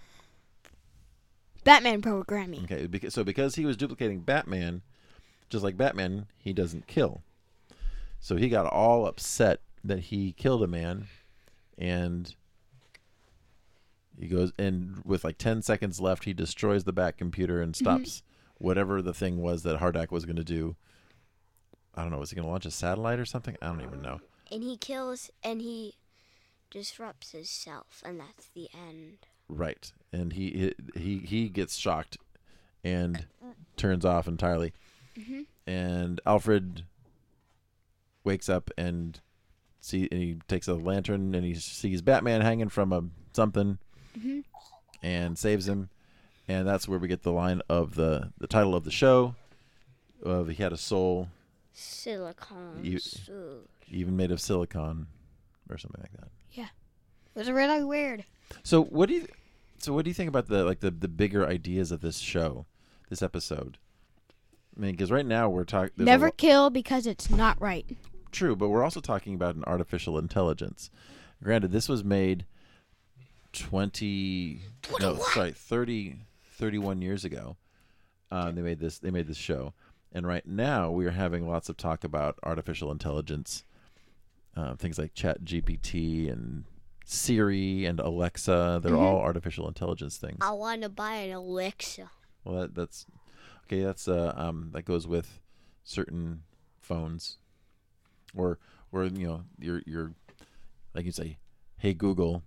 [1.63, 2.63] Batman programming.
[2.63, 4.81] Okay, because, so because he was duplicating Batman,
[5.49, 7.21] just like Batman, he doesn't kill.
[8.19, 11.07] So he got all upset that he killed a man,
[11.77, 12.33] and
[14.19, 17.83] he goes and with like ten seconds left, he destroys the Bat computer and mm-hmm.
[17.83, 18.23] stops
[18.57, 20.75] whatever the thing was that HARDAC was going to do.
[21.95, 22.19] I don't know.
[22.19, 23.55] Was he going to launch a satellite or something?
[23.61, 24.21] I don't even know.
[24.51, 25.95] And he kills and he
[26.71, 29.19] disrupts himself, and that's the end.
[29.47, 32.17] Right, and he he he gets shocked
[32.83, 33.25] and
[33.75, 34.73] turns off entirely.
[35.17, 35.41] Mm-hmm.
[35.67, 36.85] And Alfred
[38.23, 39.19] wakes up and
[39.81, 43.79] see and he takes a lantern and he sees Batman hanging from a something
[44.17, 44.39] mm-hmm.
[45.01, 45.89] and saves him.
[46.47, 49.35] And that's where we get the line of the the title of the show
[50.21, 51.29] of he had a soul
[51.73, 52.79] Silicon.
[52.83, 53.67] You- suit.
[53.89, 55.07] even made of silicon
[55.69, 56.29] or something like that.
[56.51, 56.67] Yeah,
[57.35, 58.25] it was really weird.
[58.61, 59.27] So what do you
[59.83, 62.65] so what do you think about the like the the bigger ideas of this show,
[63.09, 63.77] this episode?
[64.75, 67.85] I mean, because right now we're talking Never kill because it's not right.
[68.31, 70.89] true, but we're also talking about an artificial intelligence.
[71.43, 72.45] Granted, this was made
[73.51, 74.61] twenty
[74.99, 76.17] no sorry 30,
[76.53, 77.57] 31 years ago.
[78.31, 79.73] Um, they made this they made this show,
[80.11, 83.65] and right now we are having lots of talk about artificial intelligence,
[84.55, 86.63] uh, things like Chat GPT and
[87.05, 88.79] Siri and Alexa.
[88.83, 90.37] They're all artificial intelligence things.
[90.41, 92.09] I want to buy an Alexa.
[92.43, 93.05] Well, that, that's
[93.65, 93.81] okay.
[93.83, 95.39] That's uh um that goes with
[95.83, 96.43] certain
[96.79, 97.37] phones,
[98.35, 98.59] or
[98.91, 100.13] or you know your your
[100.93, 101.37] like you say,
[101.77, 102.43] hey Google,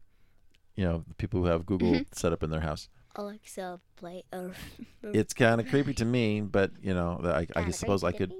[0.74, 2.14] you know the people who have Google Mhm.
[2.14, 2.88] set up in their house.
[3.14, 4.24] Alexa, play.
[4.32, 4.52] Or
[5.02, 8.32] It's kind of creepy to me, but you know I I suppose I could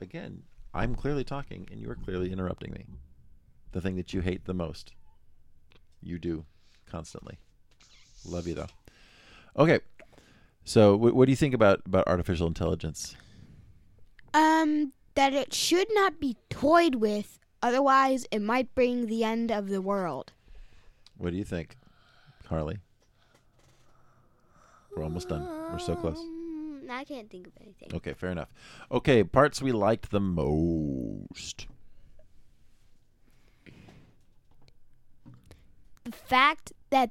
[0.00, 0.42] again.
[0.74, 2.86] I'm clearly talking, and you're clearly interrupting me.
[3.72, 4.92] The thing that you hate the most,
[6.02, 6.44] you do
[6.86, 7.38] constantly.
[8.24, 8.66] Love you though.
[9.56, 9.80] Okay,
[10.64, 13.16] so wh- what do you think about about artificial intelligence?
[14.34, 19.68] Um, that it should not be toyed with, otherwise it might bring the end of
[19.68, 20.32] the world.
[21.16, 21.76] What do you think,
[22.46, 22.78] Carly?
[24.94, 25.46] We're almost done.
[25.72, 26.18] We're so close.
[26.18, 27.88] Um, I can't think of anything.
[27.94, 28.48] Okay, fair enough.
[28.90, 31.66] Okay, parts we liked the most.
[36.04, 37.10] The fact that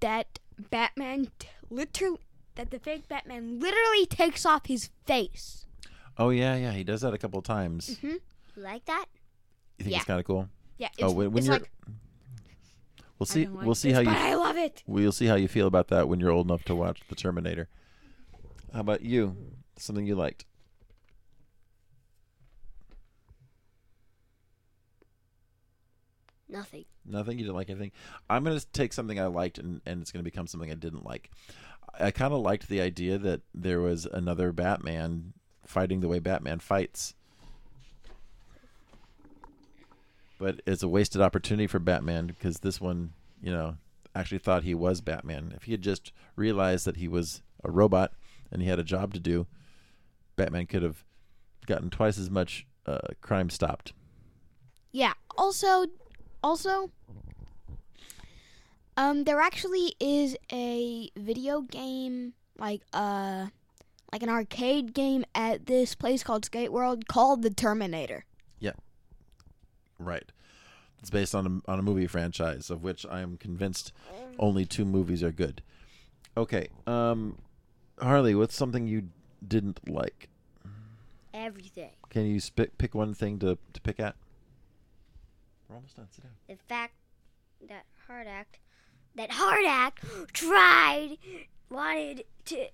[0.00, 0.38] that
[0.70, 2.18] Batman t- literally
[2.56, 5.66] that the fake Batman literally takes off his face.
[6.18, 7.96] Oh yeah, yeah, he does that a couple times.
[7.98, 9.06] hmm You like that?
[9.78, 9.98] You think Yeah.
[9.98, 10.48] it's kind of cool?
[10.78, 11.70] Yeah, it's, oh, when, when it's you're, like
[13.18, 13.46] we'll see.
[13.46, 14.06] like we'll see this, how you.
[14.06, 14.82] But I love it.
[14.86, 17.68] We'll see how you feel about that when you're old enough to watch The Terminator.
[18.74, 19.36] How about you?
[19.78, 20.44] Something you liked?
[26.52, 26.84] Nothing.
[27.06, 27.38] Nothing.
[27.38, 27.92] You didn't like anything.
[28.28, 31.30] I'm gonna take something I liked, and, and it's gonna become something I didn't like.
[31.98, 35.32] I kind of liked the idea that there was another Batman
[35.66, 37.14] fighting the way Batman fights,
[40.38, 43.12] but it's a wasted opportunity for Batman because this one,
[43.42, 43.76] you know,
[44.14, 45.52] actually thought he was Batman.
[45.56, 48.12] If he had just realized that he was a robot
[48.50, 49.46] and he had a job to do,
[50.36, 51.04] Batman could have
[51.66, 53.92] gotten twice as much uh, crime stopped.
[54.92, 55.14] Yeah.
[55.38, 55.86] Also,
[56.42, 56.90] also,
[58.96, 63.46] um, there actually is a video game like uh,
[64.12, 68.24] like an arcade game at this place called Skate World called The Terminator.
[68.58, 68.72] Yeah.
[69.98, 70.30] Right.
[71.00, 73.92] It's based on a, on a movie franchise of which I am convinced
[74.38, 75.62] only two movies are good.
[76.36, 76.68] Okay.
[76.86, 77.38] Um,
[78.00, 79.08] Harley, what's something you
[79.46, 80.28] didn't like?
[81.34, 81.90] Everything.
[82.10, 84.14] Can you sp- pick one thing to, to pick at?
[85.72, 86.08] We're almost done.
[86.10, 86.32] Sit down.
[86.48, 86.94] The fact
[87.68, 88.44] that HARDAC,
[89.14, 91.16] that HARDAC tried,
[91.70, 92.66] wanted to,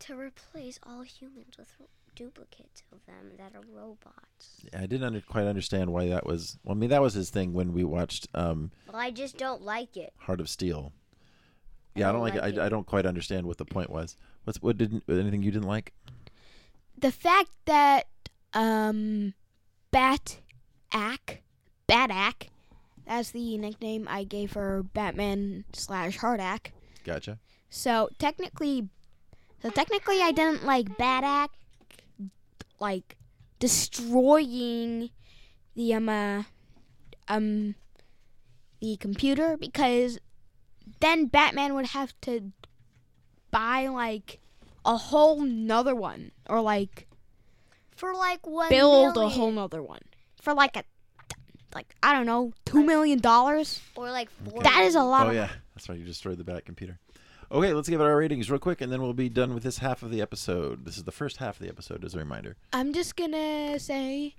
[0.00, 1.68] to replace all humans with
[2.16, 4.62] duplicates of them that are robots.
[4.72, 6.58] Yeah, I didn't under- quite understand why that was.
[6.64, 9.62] Well, I mean, that was his thing when we watched um, Well, I just don't
[9.62, 10.12] like it.
[10.18, 10.92] Heart of Steel.
[11.94, 12.58] I Yeah, I don't don't like, like it.
[12.58, 12.66] I.
[12.66, 14.16] I don't quite understand what the point was.
[14.44, 15.92] What's what didn't anything you didn't like?
[16.98, 18.06] The fact that
[18.54, 19.34] um,
[19.90, 20.38] Bat
[20.92, 21.42] Ack,
[21.90, 22.50] Bat Ack,
[23.04, 26.70] that's the nickname I gave her, Batman slash HARDAC.
[27.02, 27.40] Gotcha.
[27.68, 28.88] So technically,
[29.60, 31.56] so technically, I didn't like Bad Act,
[32.78, 33.16] like
[33.58, 35.10] destroying
[35.74, 36.44] the um uh,
[37.26, 37.74] um
[38.80, 40.20] the computer because
[41.00, 42.52] then Batman would have to
[43.50, 44.38] buy like
[44.84, 47.08] a whole nother one or like
[47.96, 50.02] For like one build a whole nother one
[50.40, 50.84] for like a
[51.74, 53.80] like I don't know two million dollars.
[53.96, 54.62] or like four.
[54.62, 55.26] That is a lot.
[55.26, 55.98] Oh of yeah, that's right.
[55.98, 56.98] You destroyed the Bat computer.
[57.52, 59.78] Okay, let's give it our ratings real quick, and then we'll be done with this
[59.78, 60.84] half of the episode.
[60.84, 62.56] This is the first half of the episode, as a reminder.
[62.72, 64.36] I'm just gonna say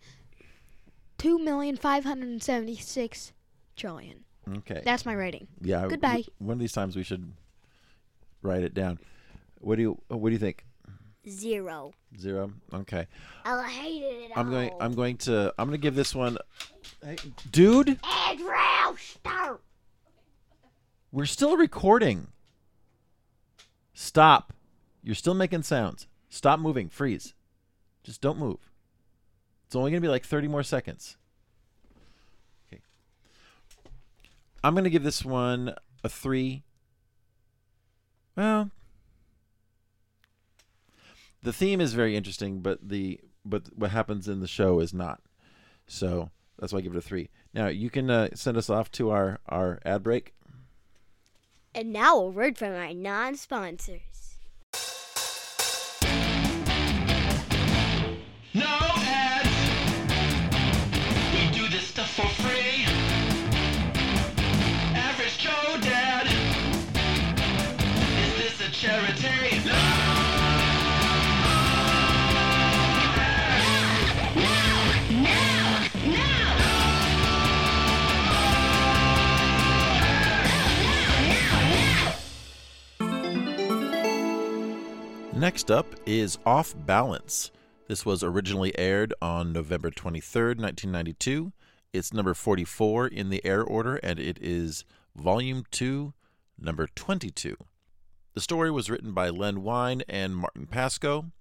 [1.18, 3.34] two million five hundred and seventy six
[3.76, 4.24] trillion.
[4.58, 4.82] Okay.
[4.84, 5.48] That's my rating.
[5.62, 5.82] yeah.
[5.82, 6.24] w- goodbye.
[6.40, 7.34] one of these times we should
[8.42, 8.98] write it down.
[9.60, 10.66] What do you What do you think?
[11.28, 11.94] Zero.
[12.20, 12.52] Zero.
[12.74, 13.08] Okay.
[13.46, 14.32] I hated it.
[14.36, 14.72] I'm going.
[14.80, 15.54] I'm going to.
[15.58, 16.38] I'm going to give this one.
[17.04, 17.18] Hey,
[17.52, 19.62] dude, Andrew, stop.
[21.12, 22.28] we're still recording.
[23.94, 24.54] Stop.
[25.04, 26.08] You're still making sounds.
[26.30, 26.90] Stop moving.
[26.90, 27.34] Freeze.
[28.04, 28.72] Just don't move.
[29.66, 31.18] It's only going to be like 30 more seconds.
[32.68, 32.82] Okay.
[34.64, 36.64] I'm going to give this one a 3.
[38.36, 38.72] Well,
[41.44, 45.22] the theme is very interesting, but the but what happens in the show is not.
[45.88, 46.30] So,
[46.60, 47.30] that's why I give it a 3.
[47.54, 50.34] Now, you can uh, send us off to our our ad break.
[51.74, 54.31] And now a word from our non-sponsors.
[85.42, 87.50] Next up is Off Balance.
[87.88, 91.52] This was originally aired on November 23rd, 1992.
[91.92, 94.86] It's number 44 in the air order, and it is
[95.16, 96.14] Volume 2,
[96.60, 97.58] number 22.
[98.36, 101.32] The story was written by Len Wein and Martin Pasko,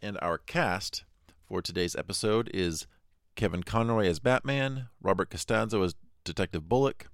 [0.00, 1.02] and our cast
[1.48, 2.86] for today's episode is
[3.34, 7.08] Kevin Conroy as Batman, Robert Costanzo as Detective Bullock,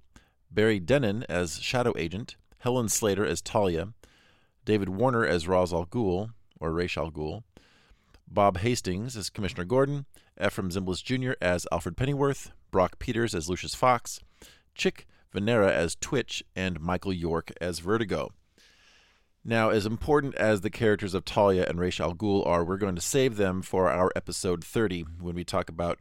[0.51, 3.93] Barry Dennen as Shadow Agent, Helen Slater as Talia,
[4.69, 7.41] David Warner as Ra's al Ghul, or Ra's al Ghul,
[8.27, 10.05] Bob Hastings as Commissioner Gordon,
[10.39, 11.31] Efrem Zimbalist Jr.
[11.41, 14.19] as Alfred Pennyworth, Brock Peters as Lucius Fox,
[14.75, 18.29] Chick Vennera as Twitch, and Michael York as Vertigo.
[19.43, 22.93] Now, as important as the characters of Talia and Ra's al Ghul are, we're going
[22.93, 25.97] to save them for our episode 30 when we talk about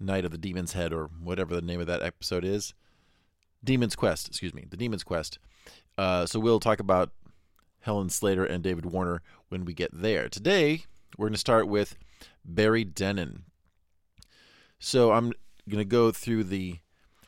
[0.00, 2.74] Night of the Demon's Head or whatever the name of that episode is.
[3.62, 5.38] Demon's Quest, excuse me, the Demon's Quest.
[5.96, 7.12] Uh, so we'll talk about
[7.82, 10.28] Helen Slater and David Warner when we get there.
[10.28, 10.84] Today,
[11.16, 11.96] we're going to start with
[12.44, 13.42] Barry Dennen.
[14.78, 15.32] So I'm
[15.68, 16.78] going to go through the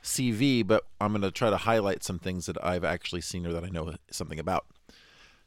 [0.03, 3.53] CV, but I'm going to try to highlight some things that I've actually seen or
[3.53, 4.67] that I know something about.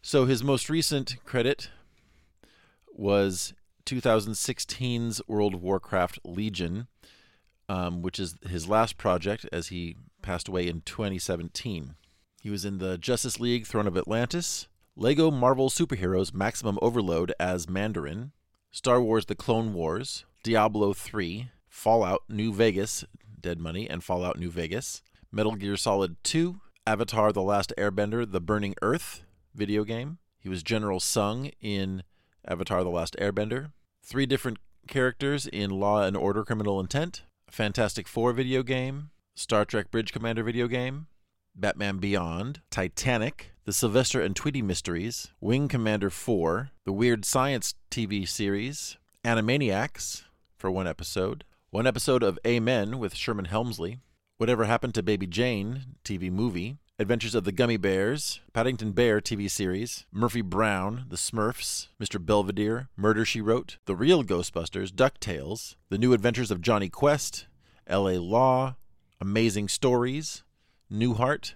[0.01, 1.70] So his most recent credit
[2.93, 3.53] was
[3.86, 6.88] 2016's World of Warcraft Legion,
[7.70, 11.95] um, which is his last project as he passed away in 2017.
[12.41, 14.68] He was in the Justice League Throne of Atlantis,
[15.00, 18.32] Lego Marvel Superheroes Maximum Overload as Mandarin,
[18.72, 23.06] Star Wars The Clone Wars, Diablo 3, Fallout New Vegas,
[23.39, 28.41] Dead Money, and Fallout New Vegas, Metal Gear Solid 2, Avatar The Last Airbender The
[28.41, 29.24] Burning Earth
[29.54, 30.18] video game.
[30.39, 32.02] He was General Sung in
[32.48, 37.22] Avatar The Last Airbender, three different characters in Law and Order Criminal Intent,
[37.52, 41.06] Fantastic Four video game, Star Trek Bridge Commander video game,
[41.56, 48.26] Batman Beyond, Titanic, The Sylvester and Tweety Mysteries, Wing Commander 4, The Weird Science TV
[48.26, 48.95] series,
[49.26, 50.24] Animaniacs
[50.55, 53.99] for one episode, one episode of Amen with Sherman Hemsley,
[54.38, 59.51] Whatever Happened to Baby Jane TV movie, Adventures of the Gummy Bears, Paddington Bear TV
[59.51, 62.26] series, Murphy Brown, The Smurfs, Mr.
[62.26, 67.47] Belvedere, Murder She Wrote, The Real Ghostbusters, DuckTales, The New Adventures of Jonny Quest,
[67.89, 68.78] LA Law,
[69.20, 70.43] Amazing Stories,
[70.89, 71.55] Newhart,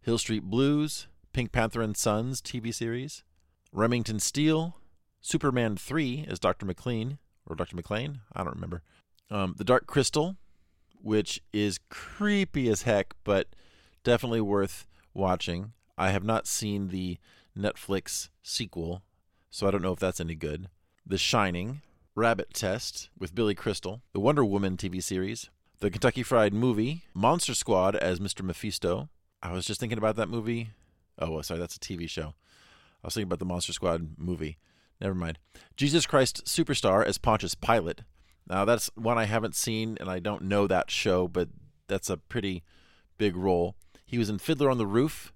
[0.00, 3.24] Hill Street Blues, Pink Panther and Sons TV series,
[3.72, 4.76] Remington Steele,
[5.20, 6.64] Superman 3 as Dr.
[6.64, 7.74] McLean, or Dr.
[7.74, 8.82] McLean, I don't remember.
[9.30, 10.36] Um, the Dark Crystal,
[11.02, 13.48] which is creepy as heck, but
[14.04, 15.72] definitely worth watching.
[15.98, 17.18] I have not seen the
[17.58, 19.02] Netflix sequel,
[19.50, 20.68] so I don't know if that's any good.
[21.04, 21.82] The Shining,
[22.14, 27.54] Rabbit Test with Billy Crystal, the Wonder Woman TV series, the Kentucky Fried Movie, Monster
[27.54, 28.42] Squad as Mr.
[28.42, 29.08] Mephisto.
[29.42, 30.70] I was just thinking about that movie.
[31.18, 32.34] Oh, well, sorry, that's a TV show.
[33.02, 34.58] I was thinking about the Monster Squad movie.
[35.00, 35.38] Never mind.
[35.76, 38.02] Jesus Christ Superstar as Pontius Pilate.
[38.48, 41.48] Now, that's one I haven't seen, and I don't know that show, but
[41.88, 42.62] that's a pretty
[43.18, 43.74] big role.
[44.04, 45.32] He was in Fiddler on the Roof,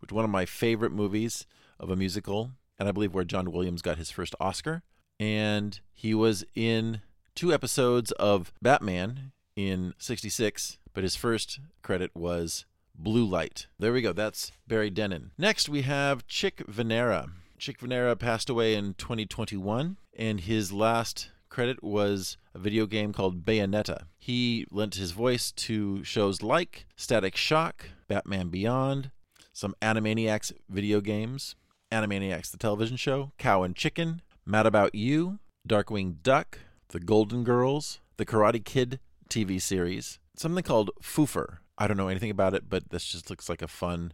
[0.00, 1.46] which one of my favorite movies
[1.78, 4.82] of a musical, and I believe where John Williams got his first Oscar.
[5.18, 7.02] And he was in
[7.34, 12.64] two episodes of Batman in 66, but his first credit was
[13.02, 13.66] Blue Light.
[13.78, 14.12] There we go.
[14.12, 15.30] That's Barry Dennen.
[15.38, 17.30] Next, we have Chick Vennera.
[17.58, 23.44] Chick Vennera passed away in 2021, and his last credit was a video game called
[23.44, 24.04] Bayonetta.
[24.18, 29.10] He lent his voice to shows like Static Shock, Batman Beyond,
[29.52, 31.56] some Animaniacs video games,
[31.90, 38.00] Animaniacs the television show, Cow and Chicken, Mad About You, Darkwing Duck, The Golden Girls,
[38.18, 41.58] The Karate Kid TV series, something called Foofur.
[41.80, 44.12] I don't know anything about it, but this just looks like a fun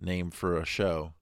[0.00, 1.12] name for a show.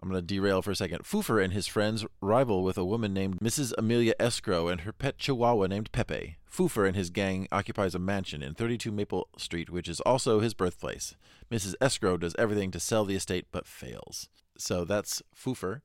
[0.00, 1.02] I'm going to derail for a second.
[1.02, 3.72] Foofur and his friends rival with a woman named Mrs.
[3.76, 6.36] Amelia Escrow and her pet chihuahua named Pepe.
[6.48, 10.54] Foofur and his gang occupies a mansion in 32 Maple Street, which is also his
[10.54, 11.16] birthplace.
[11.50, 11.74] Mrs.
[11.80, 14.28] Escrow does everything to sell the estate but fails.
[14.56, 15.80] So that's Foofur.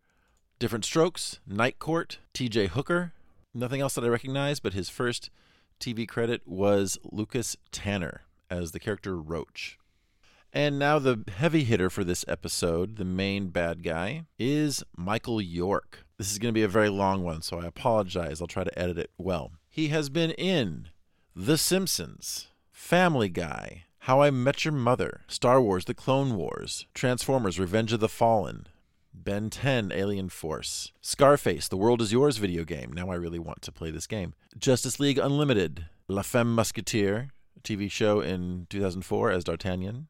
[0.59, 3.13] Different Strokes, Night Court, TJ Hooker.
[3.55, 5.31] Nothing else that I recognize, but his first
[5.79, 9.77] TV credit was Lucas Tanner as the character Roach.
[10.51, 16.05] And now the heavy hitter for this episode, the main bad guy, is Michael York.
[16.17, 18.41] This is going to be a very long one, so I apologize.
[18.41, 19.51] I'll try to edit it well.
[19.69, 20.89] He has been in
[21.35, 27.59] The Simpsons, Family Guy, How I Met Your Mother, Star Wars The Clone Wars, Transformers
[27.59, 28.65] Revenge of the Fallen,
[29.13, 32.91] Ben 10 Alien Force, Scarface The World Is Yours video game.
[32.91, 34.33] Now I really want to play this game.
[34.57, 37.29] Justice League Unlimited, La Femme Musketeer,
[37.63, 40.07] TV show in 2004 as D'Artagnan,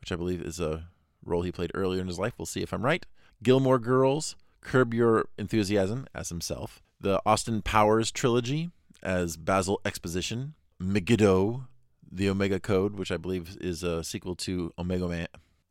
[0.00, 0.86] which I believe is a
[1.24, 2.34] role he played earlier in his life.
[2.38, 3.04] We'll see if I'm right.
[3.42, 8.70] Gilmore Girls, Curb Your Enthusiasm as himself, the Austin Powers trilogy
[9.02, 11.66] as Basil Exposition, Megiddo,
[12.10, 15.28] the Omega Code, which I believe is a sequel to Omega Man.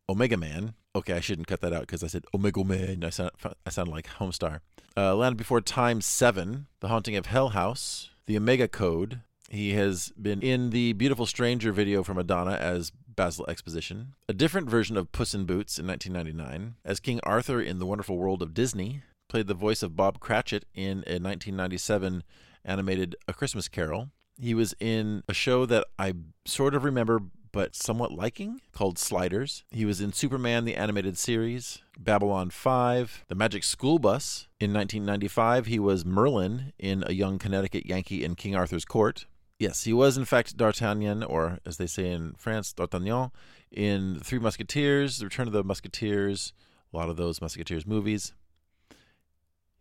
[0.08, 0.74] Omega Man.
[0.96, 3.04] Okay, I shouldn't cut that out because I said Omega Man.
[3.04, 3.32] I sound
[3.66, 4.62] I sound like Homestar.
[4.98, 9.22] Uh, Land Before Time Seven, The Haunting of Hell House, The Omega Code.
[9.50, 14.70] He has been in the Beautiful Stranger video for Madonna as Basil Exposition, a different
[14.70, 18.54] version of Puss in Boots in 1999, as King Arthur in The Wonderful World of
[18.54, 22.24] Disney, played the voice of Bob Cratchit in a 1997
[22.64, 24.10] animated A Christmas Carol.
[24.40, 26.14] He was in a show that I
[26.46, 27.20] sort of remember
[27.52, 29.64] but somewhat liking called Sliders.
[29.72, 34.48] He was in Superman the Animated Series, Babylon 5, The Magic School Bus.
[34.60, 39.26] In 1995, he was Merlin in A Young Connecticut Yankee in King Arthur's Court.
[39.60, 43.30] Yes, he was in fact D'Artagnan, or as they say in France, D'Artagnan,
[43.70, 46.54] in Three Musketeers, The Return of the Musketeers,
[46.94, 48.34] a lot of those Musketeers movies.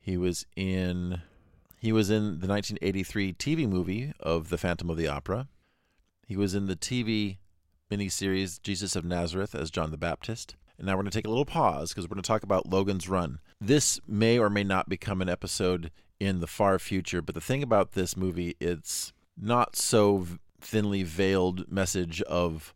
[0.01, 1.23] He was in
[1.81, 5.47] he was in the 1983 TV movie of The Phantom of the Opera.
[6.27, 7.39] He was in the TV
[7.89, 10.57] miniseries Jesus of Nazareth as John the Baptist.
[10.77, 12.69] And now we're going to take a little pause because we're going to talk about
[12.69, 13.39] Logan's Run.
[13.61, 17.63] This may or may not become an episode in the far future, but the thing
[17.63, 20.27] about this movie, it's not so
[20.61, 22.75] thinly veiled message of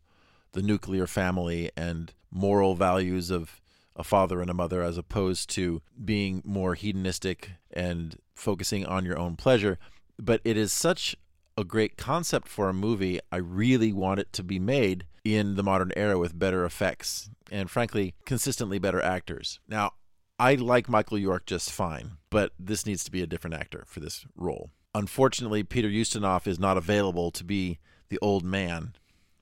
[0.53, 3.61] the nuclear family and moral values of
[3.95, 9.17] a father and a mother as opposed to being more hedonistic and focusing on your
[9.17, 9.77] own pleasure.
[10.17, 11.15] But it is such
[11.57, 13.19] a great concept for a movie.
[13.31, 17.69] I really want it to be made in the modern era with better effects and,
[17.69, 19.59] frankly, consistently better actors.
[19.67, 19.91] Now,
[20.39, 23.99] I like Michael York just fine, but this needs to be a different actor for
[23.99, 24.71] this role.
[24.95, 27.79] Unfortunately, Peter Ustinov is not available to be
[28.09, 28.93] the old man,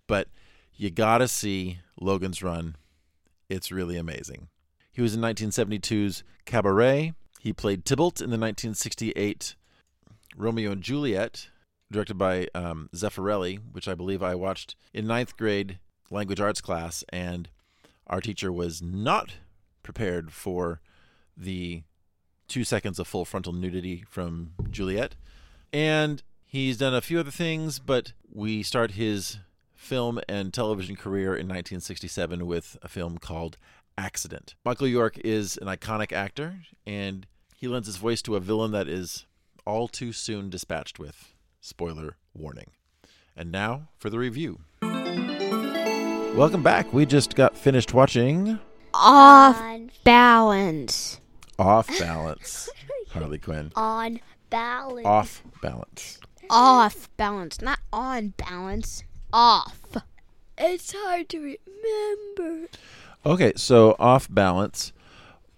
[0.08, 0.28] but
[0.76, 2.76] you gotta see Logan's Run.
[3.50, 4.48] It's really amazing.
[4.94, 7.14] He was in 1972's Cabaret.
[7.40, 9.56] He played Tybalt in the 1968
[10.38, 11.50] Romeo and Juliet,
[11.92, 15.80] directed by um, Zeffirelli, which I believe I watched in ninth grade
[16.10, 17.50] language arts class, and
[18.08, 19.36] our teacher was not
[19.84, 20.80] prepared for
[21.36, 21.84] the
[22.48, 25.16] two seconds of full frontal nudity from Juliet.
[25.74, 29.38] And he's done a few other things, but we start his
[29.74, 33.58] film and television career in 1967 with a film called
[33.98, 34.56] Accident.
[34.66, 38.88] Michael York is an iconic actor, and he lends his voice to a villain that
[38.88, 39.26] is
[39.66, 41.34] all too soon dispatched with.
[41.62, 42.72] Spoiler warning.
[43.36, 44.60] And now for the review.
[46.36, 46.92] Welcome back.
[46.94, 48.60] We just got finished watching
[48.94, 49.62] Off
[50.04, 51.20] balance.
[51.60, 52.70] Off Balance.
[53.10, 53.72] Harley Quinn.
[53.76, 54.20] on
[54.52, 55.08] balance.
[55.08, 56.20] Off Balance.
[56.52, 59.04] Off balance, not on balance.
[59.34, 59.80] Off.
[60.58, 62.68] It's hard to remember.
[63.26, 64.94] Okay, so Off Balance.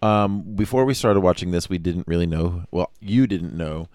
[0.02, 2.66] Um, before we started watching this, we didn't really know.
[2.72, 3.88] Well, you didn't know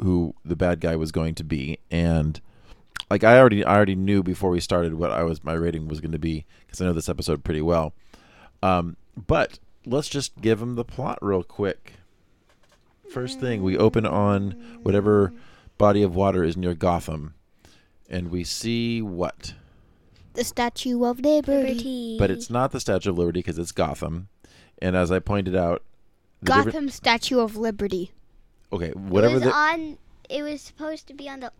[0.00, 2.40] who the bad guy was going to be, and
[3.10, 6.00] like I already, I already knew before we started what I was my rating was
[6.00, 7.92] going to be because I know this episode pretty well.
[8.62, 11.94] Um, but let's just give him the plot real quick.
[13.10, 14.52] First thing, we open on
[14.82, 15.32] whatever
[15.78, 17.34] body of water is near Gotham,
[18.10, 19.54] and we see what?
[20.34, 21.52] The Statue of Liberty.
[21.52, 22.16] Liberty.
[22.18, 24.28] But it's not the Statue of Liberty because it's Gotham,
[24.82, 25.82] and as I pointed out,
[26.42, 28.10] the different- Gotham Statue of Liberty.
[28.72, 29.98] okay, whatever it was the on.
[30.28, 31.52] It was supposed to be on the.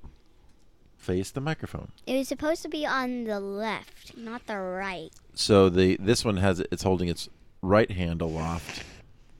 [0.96, 1.92] face the microphone.
[2.06, 5.10] It was supposed to be on the left, not the right.
[5.34, 7.28] So the this one has it's holding its
[7.62, 8.82] right hand aloft.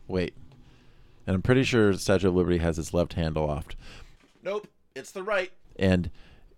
[0.07, 0.35] Wait,
[1.27, 3.77] and I'm pretty sure Statue of Liberty has its left hand aloft.
[4.43, 5.53] Nope, it's the right.
[5.79, 6.11] And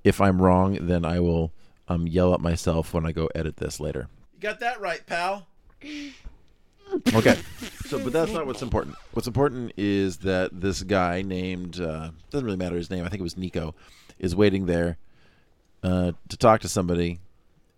[0.04, 1.52] if I'm wrong, then I will
[1.88, 4.08] um, yell at myself when I go edit this later.
[4.34, 5.46] You got that right, pal.
[7.14, 7.38] okay,
[7.86, 8.96] so but that's not what's important.
[9.12, 13.04] What's important is that this guy named uh, doesn't really matter his name.
[13.04, 13.74] I think it was Nico,
[14.18, 14.96] is waiting there
[15.82, 17.20] uh, to talk to somebody,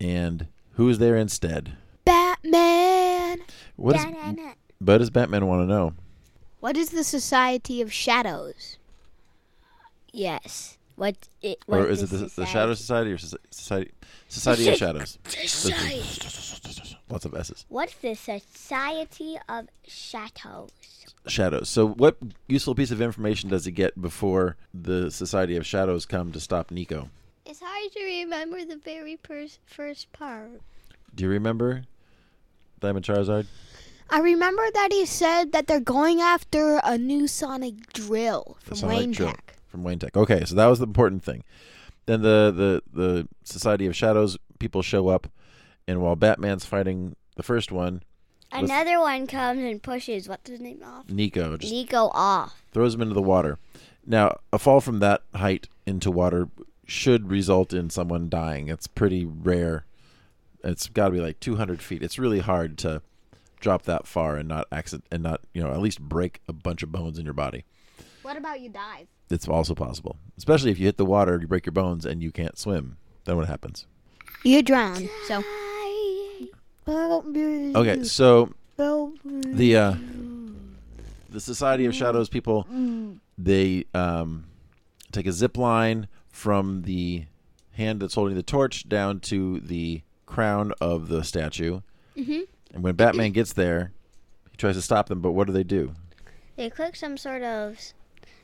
[0.00, 1.76] and who's there instead?
[2.04, 3.40] Batman.
[3.76, 4.98] What does Da-da-da.
[4.98, 5.94] does Batman want to know?
[6.60, 8.78] What is the Society of Shadows?
[10.12, 10.76] Yes.
[10.96, 11.28] What?
[11.40, 13.90] It, Or what is it the, the Shadow Society or Society
[14.28, 15.18] Society of Shadows?
[17.08, 17.64] Lots of S's.
[17.68, 20.72] What's the Society of Shadows?
[21.26, 21.68] Shadows.
[21.68, 22.16] So, what
[22.48, 26.70] useful piece of information does he get before the Society of Shadows come to stop
[26.70, 27.08] Nico?
[27.46, 30.60] It's hard to remember the very pers- first part.
[31.14, 31.84] Do you remember
[32.78, 33.46] Diamond Charizard?
[34.10, 38.98] I remember that he said that they're going after a new sonic drill from Sonic
[38.98, 39.56] Wayne Drill Tech.
[39.68, 40.16] From Wayne Tech.
[40.16, 41.44] Okay, so that was the important thing.
[42.06, 45.28] Then the, the, the Society of Shadows people show up,
[45.86, 48.02] and while Batman's fighting the first one,
[48.52, 51.08] Another one comes and pushes what's his name off.
[51.08, 52.64] Nico just Nico off.
[52.72, 53.58] throws him into the water.
[54.04, 56.48] Now, a fall from that height into water
[56.84, 58.68] should result in someone dying.
[58.68, 59.84] It's pretty rare.
[60.64, 62.02] It's got to be like 200 feet.
[62.02, 63.02] It's really hard to
[63.60, 66.82] drop that far and not accident and not you know at least break a bunch
[66.82, 67.64] of bones in your body.
[68.22, 69.06] What about you dive?
[69.30, 72.32] It's also possible, especially if you hit the water, you break your bones, and you
[72.32, 72.96] can't swim.
[73.24, 73.86] Then what happens?
[74.44, 75.08] You drown.
[75.28, 75.42] So.
[77.76, 79.94] Okay, so the uh,
[81.28, 82.66] the Society of Shadows people
[83.38, 84.46] they um,
[85.12, 87.24] take a zip line from the
[87.72, 91.80] hand that's holding the torch down to the crown of the statue,
[92.16, 92.46] Mhm.
[92.72, 93.92] And when Batman gets there,
[94.50, 95.20] he tries to stop them.
[95.20, 95.94] But what do they do?
[96.56, 97.78] They click some sort of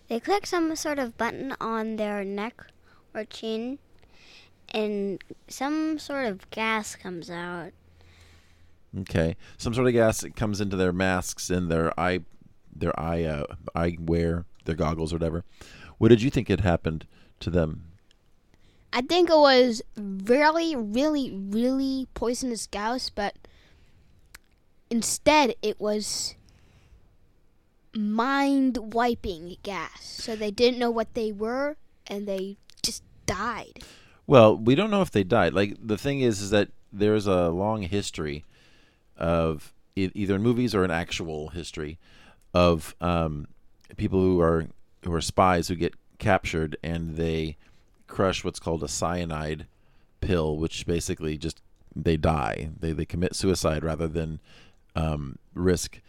[0.09, 2.67] they click some sort of button on their neck
[3.15, 3.79] or chin
[4.71, 7.73] and some sort of gas comes out.
[9.01, 12.21] Okay, some sort of gas that comes into their masks and their eye,
[12.75, 15.45] their eye, uh, eyewear, their goggles or whatever.
[15.99, 17.07] What did you think had happened
[17.41, 17.85] to them?
[18.93, 23.35] I think it was really, really, really poisonous gas, but
[24.91, 26.35] instead it was
[27.95, 30.03] mind wiping gas.
[30.03, 31.77] So they didn't know what they were
[32.07, 33.81] and they just died.
[34.27, 35.55] Well, we don't know if they died.
[35.55, 38.45] Like the thing is, is that there's a long history
[39.17, 41.99] of either in movies or in actual history
[42.53, 43.47] of um,
[43.97, 44.67] people who are
[45.05, 47.57] who are spies who get captured and they
[48.07, 49.67] crush what's called a cyanide
[50.21, 51.61] pill, which basically just
[51.95, 52.71] they die.
[52.79, 54.41] They they commit suicide rather than
[54.97, 56.01] um, risk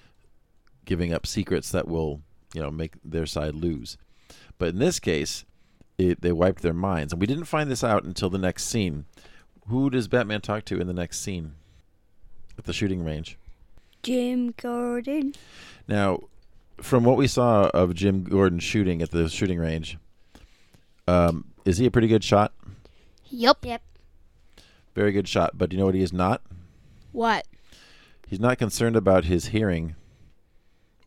[0.85, 2.21] giving up secrets that will
[2.55, 3.97] you know make their side lose.
[4.57, 5.45] But in this case,
[5.99, 9.05] it, they wiped their minds, and we didn't find this out until the next scene.
[9.67, 11.53] Who does Batman talk to in the next scene
[12.57, 13.38] at the shooting range?
[14.01, 15.33] Jim Gordon.
[15.88, 16.21] Now,
[16.81, 19.97] from what we saw of Jim Gordon shooting at the shooting range,
[21.07, 22.53] um, is he a pretty good shot?
[23.25, 23.65] Yep.
[23.65, 23.81] Yep.
[24.95, 26.41] Very good shot, but do you know what he is not?
[27.11, 27.45] What?
[28.28, 29.95] He's not concerned about his hearing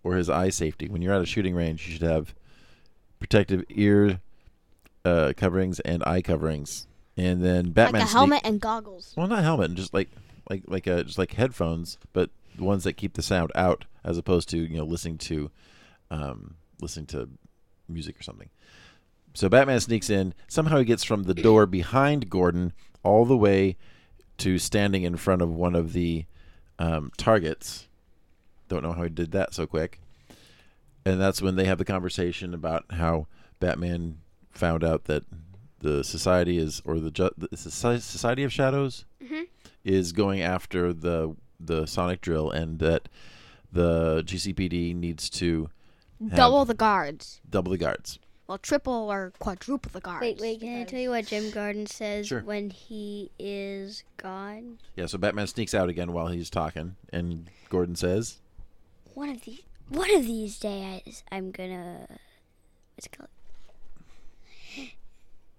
[0.02, 0.88] or his eye safety.
[0.88, 2.34] When you're at a shooting range, you should have
[3.18, 4.20] protective ear
[5.04, 9.14] uh, coverings and eye coverings, and then Batman like a sneak- helmet and goggles.
[9.16, 10.08] Well, not helmet, just like
[10.48, 14.16] like like uh, just like headphones, but the ones that keep the sound out, as
[14.18, 15.50] opposed to you know listening to
[16.10, 17.28] um, listening to
[17.88, 18.48] music or something.
[19.34, 20.34] So Batman sneaks in.
[20.48, 23.76] Somehow he gets from the door behind Gordon all the way
[24.38, 26.24] to standing in front of one of the
[26.80, 27.86] um, targets.
[28.68, 30.00] Don't know how he did that so quick.
[31.04, 33.26] And that's when they have the conversation about how
[33.60, 34.18] Batman
[34.50, 35.24] found out that
[35.80, 39.46] the society is, or the, ju- the Society of Shadows Mhm.
[39.84, 43.08] is going after the the sonic drill, and that
[43.70, 45.68] the GCPD needs to
[46.34, 47.40] Double the guards.
[47.48, 48.18] double the guards.
[48.50, 50.22] Well, triple or quadruple the guards.
[50.22, 52.40] Wait, wait, can I tell you what Jim Gordon says Sure.
[52.40, 54.78] when he is gone?
[54.96, 58.38] Yeah, so Batman sneaks out again while he's talking, and Gordon says,
[59.14, 62.08] One of these one of these days I'm gonna
[62.96, 63.16] what's it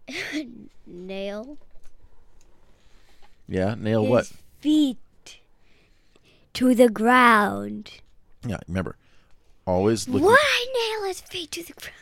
[0.10, 0.50] called?
[0.86, 1.58] Nail
[3.48, 4.32] "Yeah, nail his what?
[4.60, 4.98] feet
[6.56, 8.02] to the ground.
[8.46, 8.98] Yeah, remember,
[9.66, 10.26] always looking.
[10.26, 10.66] Why
[11.00, 11.96] nail his feet to the ground?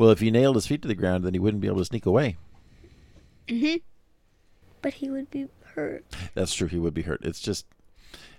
[0.00, 1.84] Well, if he nailed his feet to the ground, then he wouldn't be able to
[1.84, 2.38] sneak away.
[3.46, 3.84] Mm-hmm.
[4.80, 6.06] But he would be hurt.
[6.32, 6.68] That's true.
[6.68, 7.20] He would be hurt.
[7.22, 7.66] It's just,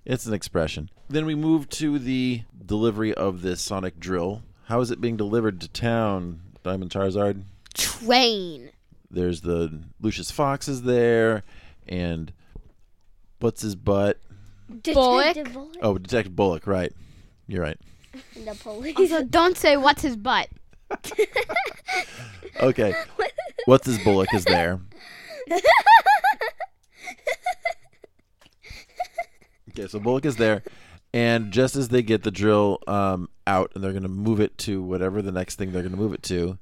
[0.04, 0.90] it's an expression.
[1.08, 4.42] Then we move to the delivery of this sonic drill.
[4.70, 7.44] How is it being delivered to town, Diamond Charizard?
[7.76, 8.72] Train.
[9.12, 11.44] There's the Lucius Fox is there,
[11.88, 12.34] and
[13.40, 14.18] what's his butt?
[14.68, 15.36] Bullock?
[15.36, 15.78] Detective Bullock.
[15.84, 16.66] Oh, Detective Bullock.
[16.66, 16.92] Right,
[17.46, 17.78] you're right.
[18.34, 18.98] The police.
[18.98, 20.50] Also, don't say what's his butt.
[22.60, 22.94] Okay,
[23.66, 24.80] what's his Bullock is there.
[29.70, 30.64] Okay, so Bullock is there,
[31.14, 34.58] and just as they get the drill um, out and they're going to move it
[34.60, 36.60] to whatever the next thing they're going to move it to,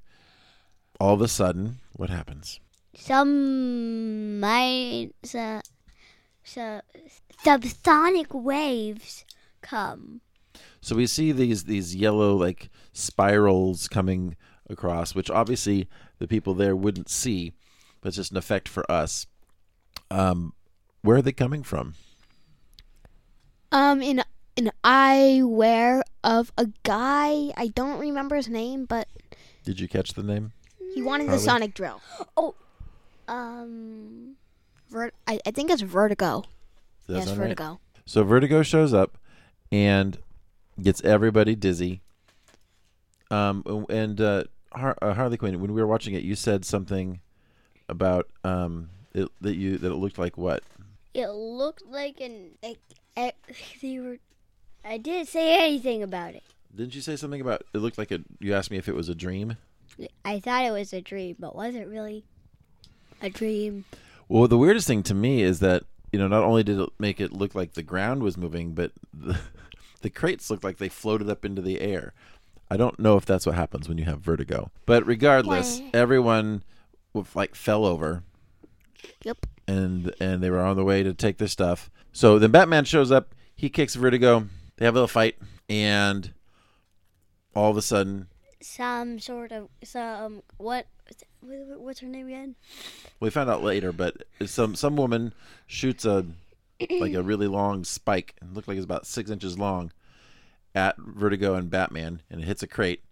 [1.00, 2.60] all of a sudden, what happens?
[2.96, 5.62] Some mine, so,
[6.44, 6.82] so,
[7.44, 9.26] subsonic waves
[9.62, 10.22] come.
[10.82, 14.36] So we see these these yellow like spirals coming
[14.70, 15.88] across, which obviously
[16.20, 17.54] the people there wouldn't see,
[18.02, 19.28] but it's just an effect for us.
[20.12, 20.54] Um,
[21.02, 21.96] where are they coming from?
[23.72, 24.24] Um, in
[24.58, 27.52] an eyewear of a guy.
[27.56, 29.08] I don't remember his name, but
[29.64, 30.54] Did you catch the name?
[30.94, 32.02] he wanted the sonic drill.
[32.36, 32.56] Oh,
[33.28, 34.36] um,
[34.90, 36.44] Vert- I, I think it's Vertigo.
[37.08, 37.50] Yes, sound right?
[37.50, 37.80] Vertigo.
[38.06, 39.18] So Vertigo shows up,
[39.72, 40.18] and
[40.82, 42.02] gets everybody dizzy.
[43.32, 47.20] Um, and uh, Har- uh, Harley Quinn, when we were watching it, you said something
[47.88, 50.64] about um it, that you that it looked like what?
[51.14, 52.80] It looked like an like
[53.82, 54.18] they were.
[54.86, 56.44] I didn't say anything about it.
[56.74, 58.20] Didn't you say something about it looked like a?
[58.40, 59.58] You asked me if it was a dream.
[60.24, 62.24] I thought it was a dream, but was it really
[63.22, 63.86] a dream?
[64.30, 67.20] Well, the weirdest thing to me is that you know not only did it make
[67.20, 69.40] it look like the ground was moving, but the,
[70.02, 72.14] the crates looked like they floated up into the air.
[72.70, 75.90] I don't know if that's what happens when you have vertigo, but regardless, Why?
[75.94, 76.64] everyone
[77.34, 78.24] like fell over.
[79.24, 79.46] Yep.
[79.68, 81.90] And and they were on the way to take their stuff.
[82.12, 83.34] So then Batman shows up.
[83.56, 84.48] He kicks Vertigo.
[84.78, 85.36] They have a little fight,
[85.70, 86.34] and
[87.56, 88.28] all of a sudden,
[88.62, 90.86] Some sort of some what?
[91.42, 92.56] what- What's her name again?
[93.20, 95.34] we found out later, but some some woman
[95.68, 96.26] shoots a
[97.00, 99.92] like a really long spike, and looked like it's about six inches long,
[100.76, 103.04] at Vertigo and Batman, and it hits a crate,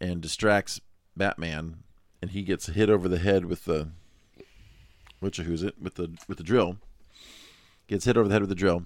[0.00, 0.80] and distracts
[1.16, 1.78] Batman,
[2.20, 3.88] and he gets hit over the head with the
[5.20, 6.78] which who's it with the with the drill,
[7.86, 8.84] gets hit over the head with the drill,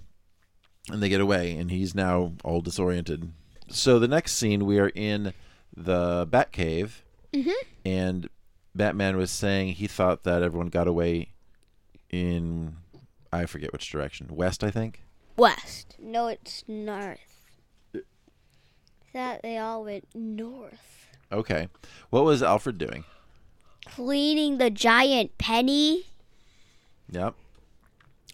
[0.91, 3.33] and they get away, and he's now all disoriented.
[3.69, 5.33] So the next scene, we are in
[5.77, 7.03] the Batcave,
[7.33, 7.51] mm-hmm.
[7.85, 8.29] and
[8.75, 11.33] Batman was saying he thought that everyone got away
[12.11, 12.77] in
[13.33, 15.03] I forget which direction, west, I think.
[15.37, 15.97] West.
[15.99, 17.38] No, it's north.
[19.19, 21.09] That they all went north.
[21.33, 21.67] Okay,
[22.11, 23.03] what was Alfred doing?
[23.85, 26.05] Cleaning the giant penny.
[27.11, 27.35] Yep.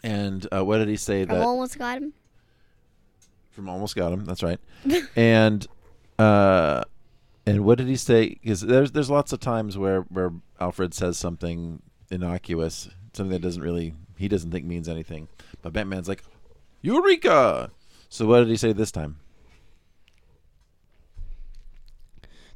[0.03, 2.13] And uh, what did he say I that almost got him.
[3.53, 4.27] from almost got him?
[4.27, 4.61] That's right.
[5.17, 5.67] and
[6.19, 6.85] uh,
[7.47, 8.39] and what did he say?
[8.43, 11.81] Because there's there's lots of times where where Alfred says something
[12.11, 15.29] innocuous, something that doesn't really he doesn't think means anything,
[15.63, 16.23] but Batman's like,
[16.83, 17.71] Eureka!
[18.11, 19.17] So what did he say this time?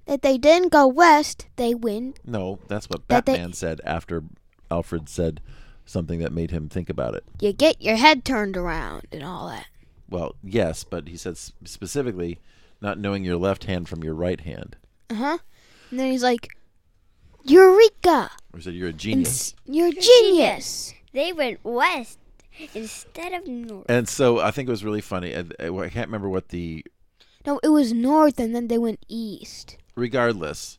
[0.09, 2.19] That they didn't go west, they went.
[2.27, 4.25] No, that's what That they- Batman said after
[4.71, 5.41] Alfred said
[5.85, 7.25] something that made him think about it.
[7.41, 9.67] You get your head turned around and all that.
[10.11, 12.41] Well, yes, but he said s- specifically
[12.81, 14.77] not knowing your left hand from your right hand.
[15.11, 15.39] Uh huh.
[15.91, 16.49] And then he's like,
[17.45, 18.31] Eureka!
[18.53, 19.29] Or he said you're a genius.
[19.29, 20.95] s- You're a genius!
[21.13, 22.19] They went west
[22.75, 23.87] instead of north.
[23.89, 25.35] And so I think it was really funny.
[25.37, 26.85] I, I I can't remember what the.
[27.47, 29.77] No, it was north and then they went east.
[29.99, 30.79] Regardless,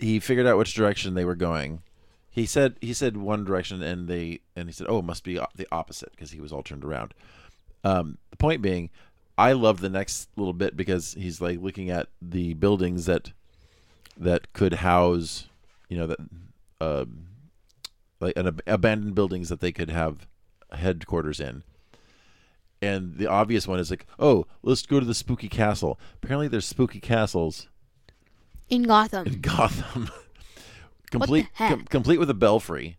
[0.00, 1.82] he figured out which direction they were going.
[2.28, 5.40] He said he said one direction, and they and he said, "Oh, it must be
[5.54, 7.14] the opposite," because he was all turned around.
[7.84, 8.90] Um, the point being,
[9.36, 13.32] I love the next little bit because he's like looking at the buildings that
[14.16, 15.46] that could house,
[15.88, 16.18] you know, that
[16.80, 17.04] uh,
[18.18, 20.26] like an ab- abandoned buildings that they could have
[20.72, 21.62] headquarters in.
[22.82, 25.98] And the obvious one is like, oh, let's go to the spooky castle.
[26.22, 27.68] Apparently, there's spooky castles
[28.70, 29.26] In Gotham.
[29.26, 30.10] in Gotham,
[31.10, 32.98] complete com- complete with a belfry,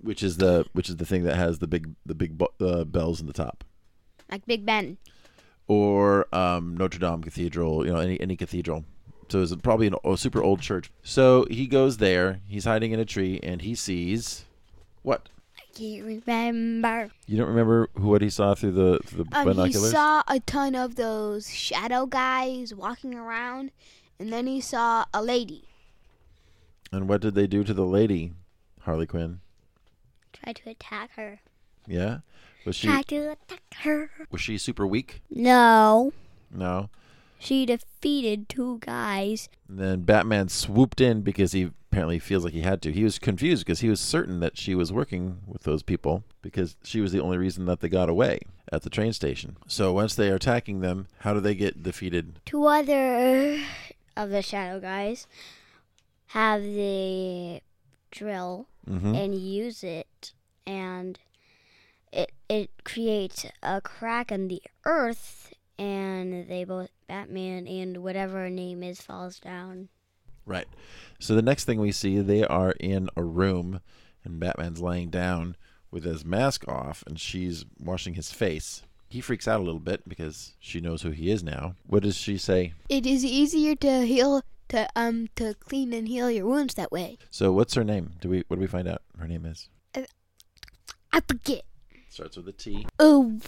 [0.00, 3.20] which is the which is the thing that has the big the big uh, bells
[3.20, 3.64] in the top,
[4.30, 4.98] Like Big Ben.
[5.66, 8.84] or um, Notre Dame Cathedral, you know, any any cathedral.
[9.28, 10.90] So it's probably an, a super old church.
[11.02, 12.40] So he goes there.
[12.46, 14.44] He's hiding in a tree, and he sees
[15.02, 15.28] what?
[15.58, 17.10] I can't remember.
[17.26, 20.40] You don't remember who what he saw through the through the Um, he saw a
[20.40, 23.70] ton of those shadow guys walking around,
[24.18, 25.64] and then he saw a lady.
[26.92, 28.32] and what did they do to the lady,
[28.82, 29.40] Harley Quinn?
[30.32, 31.40] Tried to attack her.
[31.86, 32.18] Yeah,
[32.64, 34.10] was she Try to attack her.
[34.30, 35.22] was she super weak?
[35.30, 36.12] No.
[36.52, 36.90] No.
[37.38, 39.48] She defeated two guys.
[39.68, 42.92] And then Batman swooped in because he apparently feels like he had to.
[42.92, 46.76] He was confused because he was certain that she was working with those people because
[46.82, 48.40] she was the only reason that they got away
[48.72, 49.56] at the train station.
[49.68, 52.40] So once they are attacking them, how do they get defeated?
[52.44, 53.60] Two other
[54.18, 55.26] of the shadow guys
[56.28, 57.60] have the
[58.10, 60.32] drill hmm and use it
[60.66, 61.18] and
[62.12, 68.50] it it creates a crack in the earth and they both Batman and whatever her
[68.50, 69.88] name is falls down.
[70.44, 70.66] Right.
[71.18, 73.80] So the next thing we see, they are in a room,
[74.24, 75.56] and Batman's laying down
[75.90, 78.82] with his mask off, and she's washing his face.
[79.08, 81.74] He freaks out a little bit because she knows who he is now.
[81.86, 82.74] What does she say?
[82.88, 87.16] It is easier to heal to um to clean and heal your wounds that way.
[87.30, 88.12] So what's her name?
[88.20, 89.68] Do we what do we find out her name is?
[91.10, 91.62] I forget.
[92.10, 92.86] Starts with a T.
[92.98, 93.38] Oh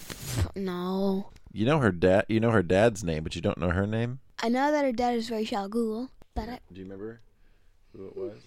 [0.56, 1.30] no.
[1.52, 2.24] You know her dad.
[2.28, 4.20] You know her dad's name, but you don't know her name.
[4.42, 7.20] I know that her dad is Rachel Google, but I, Do you remember
[7.94, 8.38] who it was?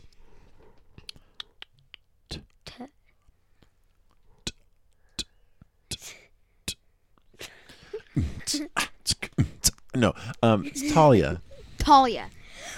[9.96, 11.42] no, um, it's Talia.
[11.78, 12.30] Talia.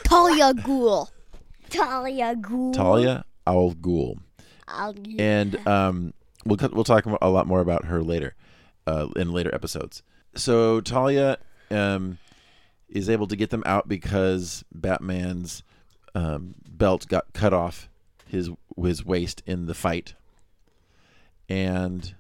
[0.04, 1.10] Talia Ghul.
[1.70, 2.74] Talia Ghul.
[2.74, 4.20] Talia Al Ghul.
[4.68, 6.14] I'll- and um,
[6.46, 8.36] we'll we'll talk a lot more about her later,
[8.88, 10.02] uh, in later episodes.
[10.36, 11.38] So Talia
[11.72, 12.18] um,
[12.90, 15.64] is able to get them out because Batman's
[16.14, 17.90] um, belt got cut off
[18.28, 20.16] his his waist in the fight,
[21.48, 22.16] and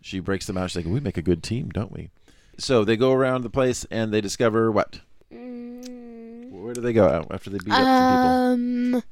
[0.00, 0.70] she breaks them out.
[0.70, 2.10] She's like, "We make a good team, don't we?"
[2.58, 5.00] So they go around the place and they discover what?
[5.32, 8.28] Mm, Where do they go after they beat up some people?
[8.30, 9.02] Um,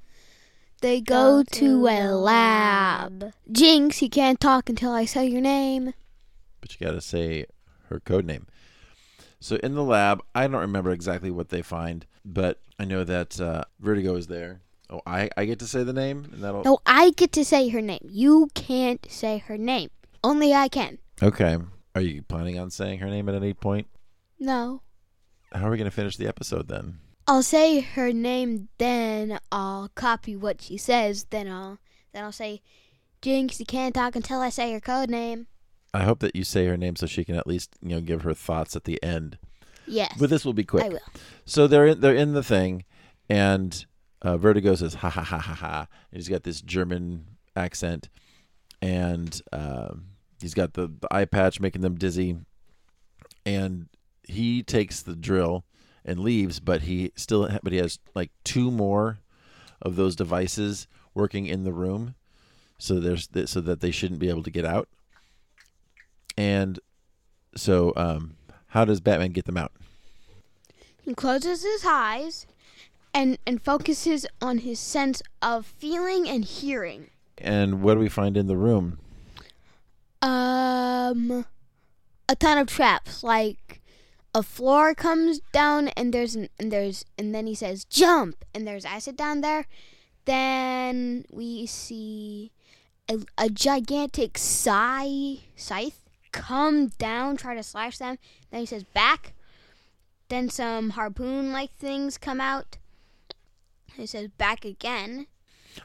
[0.83, 3.33] they go to a lab.
[3.51, 5.93] Jinx, you can't talk until I say your name.
[6.61, 7.47] but you got to say
[7.89, 8.47] her code name.
[9.41, 13.41] So in the lab, I don't remember exactly what they find, but I know that
[13.41, 14.61] uh, Vertigo is there.
[14.91, 16.63] Oh, I, I get to say the name, and that'll.
[16.65, 18.01] No, I get to say her name.
[18.11, 19.89] You can't say her name.
[20.23, 20.99] Only I can.
[21.23, 21.57] Okay.
[21.95, 23.89] Are you planning on saying her name at any point?
[24.39, 24.83] No.
[25.53, 26.99] How are we going to finish the episode then?
[27.27, 31.27] I'll say her name, then I'll copy what she says.
[31.31, 31.79] Then I'll
[32.13, 32.61] then I'll say,
[33.23, 35.47] Jinx, you can't talk until I say your code name.
[35.93, 38.23] I hope that you say her name so she can at least you know give
[38.23, 39.39] her thoughts at the end.
[39.87, 40.85] Yes, But this will be quick.
[40.85, 41.01] I will.
[41.45, 42.85] So they're in, they're in the thing,
[43.29, 43.85] and
[44.23, 45.87] uh, Vertigo says ha ha ha ha ha.
[46.11, 47.27] And he's got this German
[47.57, 48.09] accent,
[48.81, 50.07] and um,
[50.41, 52.37] he's got the, the eye patch making them dizzy.
[53.45, 53.89] And
[54.23, 55.65] he takes the drill
[56.05, 59.19] and leaves, but he still but he has like two more
[59.83, 62.15] of those devices working in the room,
[62.79, 64.89] so there's th- so that they shouldn't be able to get out.
[66.37, 66.79] And
[67.57, 68.37] so, um,
[68.69, 69.73] how does Batman get them out?
[71.03, 72.47] He closes his eyes
[73.13, 77.11] and and focuses on his sense of feeling and hearing.
[77.39, 78.99] And what do we find in the room?
[80.23, 81.47] Um,
[82.29, 83.23] a ton of traps.
[83.23, 83.81] Like
[84.35, 88.67] a floor comes down, and there's an, and there's and then he says jump, and
[88.67, 89.67] there's acid down there.
[90.27, 92.53] Then we see
[93.09, 96.01] a, a gigantic scythe scythe
[96.33, 98.19] come down, try to slash them.
[98.51, 99.35] Then he says back.
[100.29, 102.79] Then some harpoon-like things come out.
[103.97, 105.27] He says back again.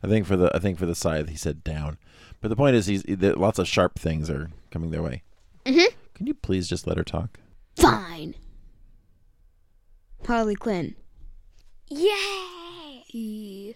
[0.03, 1.97] I think for the I think for the scythe he said down,
[2.41, 5.23] but the point is he's that lots of sharp things are coming their way.
[5.65, 5.87] Mhm.
[6.13, 7.39] Can you please just let her talk?
[7.75, 8.35] Fine.
[10.25, 10.95] Harley Quinn.
[11.89, 13.75] Yay!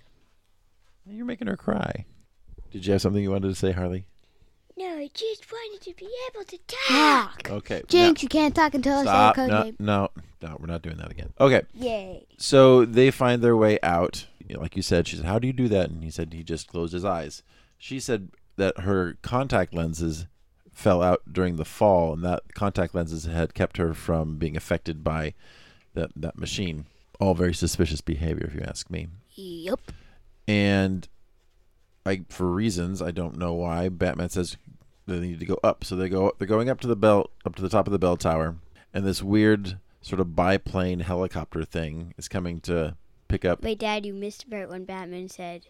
[1.05, 2.05] You're making her cry.
[2.71, 4.05] Did you have something you wanted to say, Harley?
[4.77, 7.43] No, I just wanted to be able to talk.
[7.43, 7.51] talk.
[7.51, 7.81] Okay.
[7.87, 9.37] Jinx, you can't talk until Stop.
[9.37, 9.75] I say your No, code name.
[9.79, 10.09] no,
[10.41, 11.33] no, we're not doing that again.
[11.39, 11.63] Okay.
[11.73, 12.25] Yay!
[12.37, 14.27] So they find their way out.
[14.49, 16.67] Like you said, she said, "How do you do that?" And he said he just
[16.67, 17.43] closed his eyes.
[17.77, 18.29] She said
[18.59, 20.27] that her contact lenses
[20.71, 25.03] fell out during the fall, and that contact lenses had kept her from being affected
[25.03, 25.33] by
[25.93, 26.85] that that machine.
[27.19, 29.07] All very suspicious behavior, if you ask me.
[29.35, 29.91] Yep.
[30.47, 31.07] And
[32.05, 34.55] I, for reasons I don't know why, Batman says
[35.05, 35.83] they need to go up.
[35.83, 36.33] So they go.
[36.37, 38.55] They're going up to the bell, up to the top of the bell tower,
[38.93, 42.95] and this weird sort of biplane helicopter thing is coming to
[43.27, 45.67] pick up Wait, Dad, you missed part when Batman said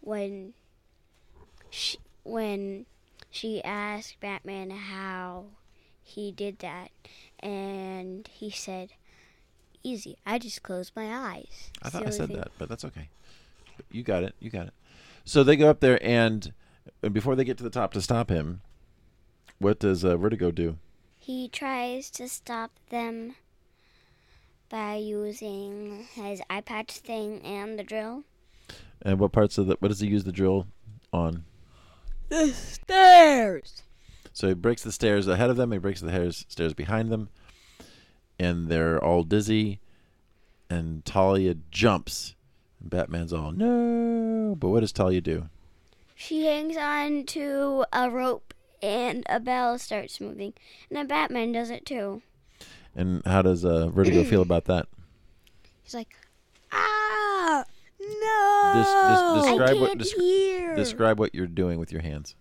[0.00, 0.52] when
[1.74, 2.86] she, when
[3.30, 5.46] she asked Batman how
[6.02, 6.90] he did that,
[7.40, 8.90] and he said,
[9.82, 10.16] "Easy.
[10.24, 13.08] I just closed my eyes." I thought I said thing- that, but that's okay.
[13.90, 14.34] You got it.
[14.38, 14.74] You got it.
[15.24, 16.52] So they go up there, and,
[17.02, 18.60] and before they get to the top to stop him,
[19.58, 20.78] what does uh, Vertigo do?
[21.18, 23.34] He tries to stop them
[24.68, 28.24] by using his eye patch thing and the drill.
[29.02, 30.66] And what parts of the what does he use the drill
[31.12, 31.44] on?
[32.28, 33.82] The stairs.
[34.32, 35.72] So he breaks the stairs ahead of them.
[35.72, 37.28] He breaks the hairs, stairs behind them,
[38.38, 39.80] and they're all dizzy.
[40.68, 42.34] And Talia jumps.
[42.80, 44.56] And Batman's all no.
[44.58, 45.48] But what does Talia do?
[46.14, 50.52] She hangs on to a rope and a bell starts moving.
[50.88, 52.22] And then Batman does it too.
[52.94, 54.86] And how does uh, Vertigo feel about that?
[55.82, 56.14] He's like,
[56.72, 57.64] ah,
[58.20, 58.72] no.
[58.74, 60.74] Des- describe I what can't desc- hear.
[60.76, 62.34] describe what you're doing with your hands.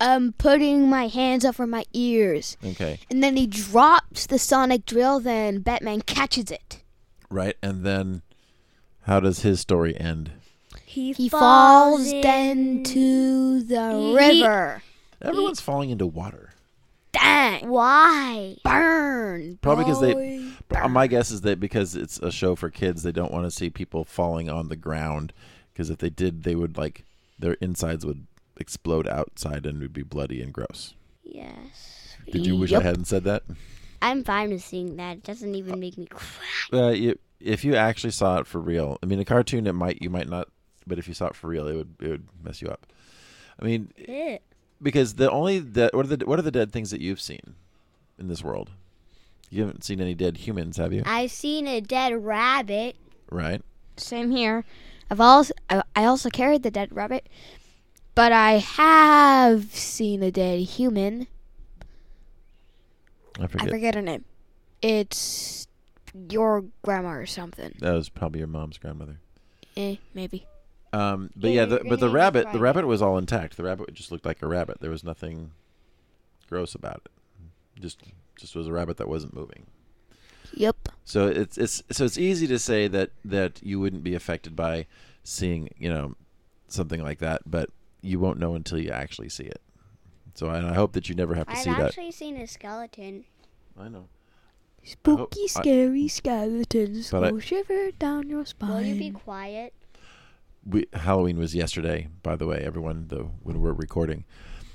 [0.00, 2.98] I'm putting my hands over my ears, Okay.
[3.10, 5.20] and then he drops the sonic drill.
[5.20, 6.82] Then Batman catches it.
[7.30, 8.22] Right, and then
[9.02, 10.32] how does his story end?
[10.84, 14.82] he, He falls in- into the He- river.
[15.22, 16.50] Everyone's falling into water.
[17.12, 17.68] Dang!
[17.68, 18.56] Why?
[18.64, 19.58] Burn.
[19.62, 20.43] Probably because they-
[20.74, 23.50] Uh, My guess is that because it's a show for kids, they don't want to
[23.50, 25.32] see people falling on the ground.
[25.72, 27.04] Because if they did, they would like
[27.38, 30.94] their insides would explode outside and would be bloody and gross.
[31.24, 32.16] Yes.
[32.30, 33.42] Did you wish I hadn't said that?
[34.00, 35.18] I'm fine with seeing that.
[35.18, 36.78] It doesn't even make me cry.
[36.78, 40.00] Uh, you, if you actually saw it for real, I mean, a cartoon, it might
[40.00, 40.48] you might not,
[40.86, 42.86] but if you saw it for real, it would it would mess you up.
[43.60, 43.92] I mean,
[44.82, 47.54] because the only the what are the what are the dead things that you've seen
[48.18, 48.70] in this world?
[49.54, 51.04] You haven't seen any dead humans, have you?
[51.06, 52.96] I've seen a dead rabbit.
[53.30, 53.62] Right.
[53.96, 54.64] Same here.
[55.08, 57.28] I've also I also carried the dead rabbit,
[58.16, 61.28] but I have seen a dead human.
[63.38, 63.68] I forget.
[63.68, 63.94] I forget.
[63.94, 64.24] her name.
[64.82, 65.68] It's
[66.30, 67.76] your grandma or something.
[67.78, 69.20] That was probably your mom's grandmother.
[69.76, 70.46] Eh, maybe.
[70.92, 73.56] Um, but Yeah, yeah, the, but the rabbit, the rabbit was all intact.
[73.56, 74.80] The rabbit just looked like a rabbit.
[74.80, 75.52] There was nothing
[76.48, 77.80] gross about it.
[77.80, 78.00] Just,
[78.36, 79.66] just was a rabbit that wasn't moving.
[80.54, 80.88] Yep.
[81.04, 84.86] So it's it's so it's easy to say that that you wouldn't be affected by
[85.22, 86.14] seeing you know
[86.68, 87.70] something like that, but
[88.02, 89.60] you won't know until you actually see it.
[90.34, 91.80] So and I hope that you never have to I've see that.
[91.80, 93.24] actually seen a skeleton.
[93.78, 94.08] I know.
[94.84, 98.70] Spooky, I- scary skeletons But I- go shiver down your spine.
[98.70, 99.72] Will you be quiet?
[100.66, 102.58] We, Halloween was yesterday, by the way.
[102.58, 104.24] Everyone, though, when we're recording,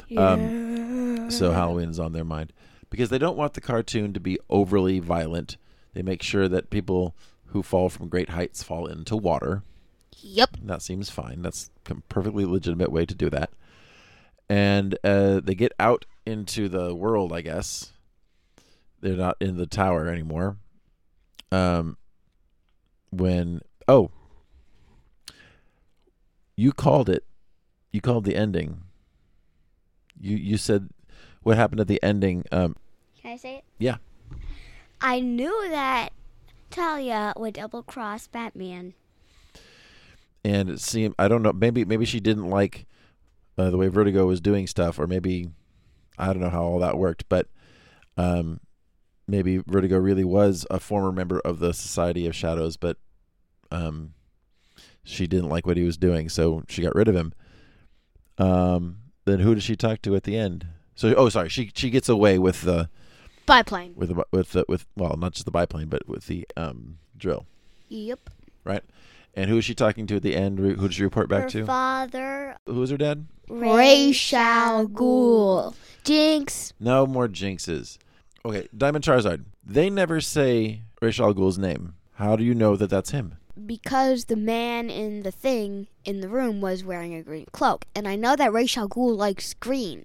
[0.07, 0.31] yeah.
[0.33, 2.53] um, so Halloween is on their mind
[2.89, 5.57] because they don't want the cartoon to be overly violent.
[5.93, 7.15] They make sure that people
[7.47, 9.63] who fall from great heights fall into water.
[10.17, 10.57] Yep.
[10.63, 11.41] That seems fine.
[11.41, 13.51] That's a perfectly legitimate way to do that.
[14.49, 17.93] And uh, they get out into the world, I guess.
[19.01, 20.57] They're not in the tower anymore.
[21.51, 21.97] Um,
[23.11, 24.11] when oh,
[26.55, 27.23] you called it.
[27.91, 28.81] You called the ending.
[30.19, 30.89] You you said
[31.43, 32.43] what happened at the ending.
[32.51, 32.75] Um,
[33.21, 33.63] Can I say it?
[33.77, 33.97] Yeah.
[35.01, 36.09] I knew that
[36.69, 38.93] Talia would double cross Batman.
[40.43, 42.85] and it seemed I don't know maybe maybe she didn't like
[43.57, 45.49] uh, the way Vertigo was doing stuff, or maybe
[46.17, 47.47] I don't know how all that worked, but
[48.17, 48.59] um,
[49.27, 52.97] maybe Vertigo really was a former member of the Society of Shadows, but
[53.71, 54.13] um,
[55.03, 57.33] she didn't like what he was doing, so she got rid of him.
[58.37, 60.67] Um, then who does she talk to at the end?
[60.99, 62.89] So oh, sorry, she she gets away with the
[63.45, 63.93] Biplane.
[63.95, 67.45] with the, with the, with well, not just the biplane, but with the um drill,
[67.87, 68.29] Yep.
[68.65, 68.83] right?
[69.33, 70.59] And who is she talking to at the end?
[70.59, 71.65] Who does she report back Her to?
[71.65, 73.27] father, Who is her dad?
[73.47, 75.73] Ra's al Ghul.
[76.03, 76.73] Jinx.
[76.81, 77.97] No more jinxes.
[78.43, 79.45] Okay, Diamond Charizard.
[79.65, 81.93] They never say Ra's al Ghul's name.
[82.15, 83.37] How do you know that that's him?
[83.65, 87.85] Because the man in the thing in the room was wearing a green cloak.
[87.95, 90.03] And I know that Ra's al Ghul likes green.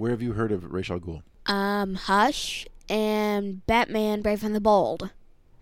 [0.00, 1.20] Where have you heard of Ra's al Ghul?
[1.44, 5.10] Um, Hush and Batman Brave and the Bold.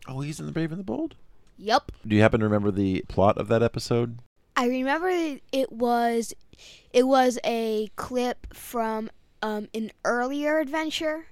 [0.07, 1.17] Oh, he's in The Brave and the Bold?
[1.59, 1.91] Yep.
[2.07, 4.21] Do you happen to remember the plot of that episode?
[4.55, 5.09] I remember
[5.51, 6.33] it was
[6.93, 9.11] it was a clip from
[9.43, 11.27] um, an earlier adventure,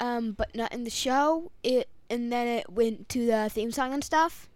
[0.00, 1.52] um, but not in the show.
[1.62, 4.48] It and then it went to the theme song and stuff.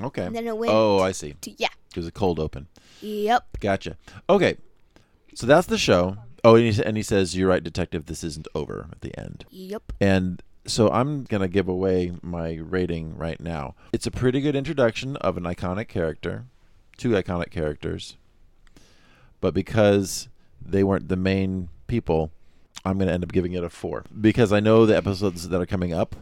[0.00, 0.24] Okay.
[0.24, 1.34] And then it went Oh, I see.
[1.42, 1.68] to yeah.
[1.90, 2.66] It was a cold open.
[3.02, 3.58] Yep.
[3.60, 3.98] Gotcha.
[4.30, 4.56] Okay.
[5.34, 6.16] So that's the show.
[6.44, 8.06] Oh, and he, and he says, You're right, detective.
[8.06, 9.44] This isn't over at the end.
[9.50, 9.92] Yep.
[10.00, 13.74] And so I'm going to give away my rating right now.
[13.92, 16.44] It's a pretty good introduction of an iconic character,
[16.96, 18.16] two iconic characters.
[19.40, 20.28] But because
[20.60, 22.30] they weren't the main people,
[22.84, 24.04] I'm going to end up giving it a four.
[24.20, 26.16] Because I know the episodes that are coming up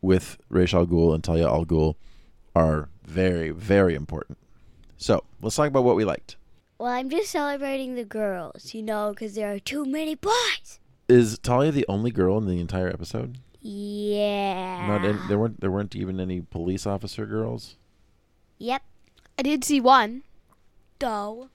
[0.00, 1.94] with Ra's al Ghul and Talia al Ghul
[2.54, 4.38] are very, very important.
[4.98, 6.36] So let's talk about what we liked.
[6.78, 10.78] Well, I'm just celebrating the girls, you know, because there are too many boys.
[11.08, 13.38] Is Talia the only girl in the entire episode?
[13.60, 14.86] Yeah.
[14.86, 17.76] Not in, there weren't there weren't even any police officer girls.
[18.58, 18.82] Yep.
[19.38, 20.22] I did see one.
[20.98, 21.48] Though.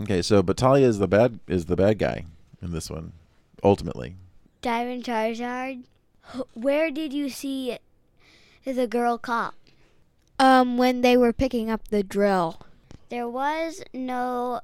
[0.00, 2.24] Okay, so but Talia is the bad is the bad guy
[2.62, 3.12] in this one,
[3.62, 4.16] ultimately.
[4.62, 5.84] Diamond Charizard.
[6.54, 7.78] Where did you see
[8.64, 9.54] the girl cop?
[10.38, 12.60] Um, when they were picking up the drill.
[13.08, 14.60] There was no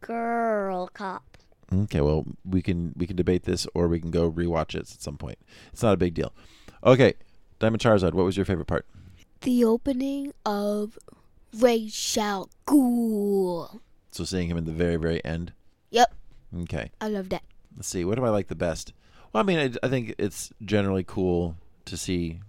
[0.00, 1.38] girl cop.
[1.72, 5.00] Okay, well we can we can debate this or we can go rewatch it at
[5.00, 5.38] some point.
[5.72, 6.32] It's not a big deal.
[6.84, 7.14] Okay,
[7.58, 8.86] Diamond Charizard, what was your favorite part?
[9.40, 10.98] The opening of
[11.58, 13.80] Ra's al Ghul.
[14.12, 15.52] So seeing him in the very very end.
[15.90, 16.14] Yep.
[16.62, 17.42] Okay, I love that.
[17.76, 18.04] let's see.
[18.04, 18.92] What do I like the best?
[19.32, 22.40] Well, I mean, I, I think it's generally cool to see,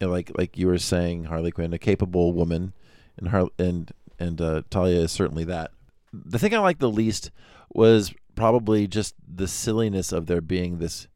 [0.00, 2.72] you know, like like you were saying, Harley Quinn, a capable woman,
[3.16, 5.72] and Har- and and uh, Talia is certainly that.
[6.12, 7.30] The thing I liked the least
[7.72, 11.08] was probably just the silliness of there being this.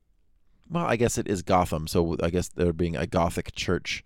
[0.70, 4.02] Well, I guess it is Gotham, so I guess there being a Gothic church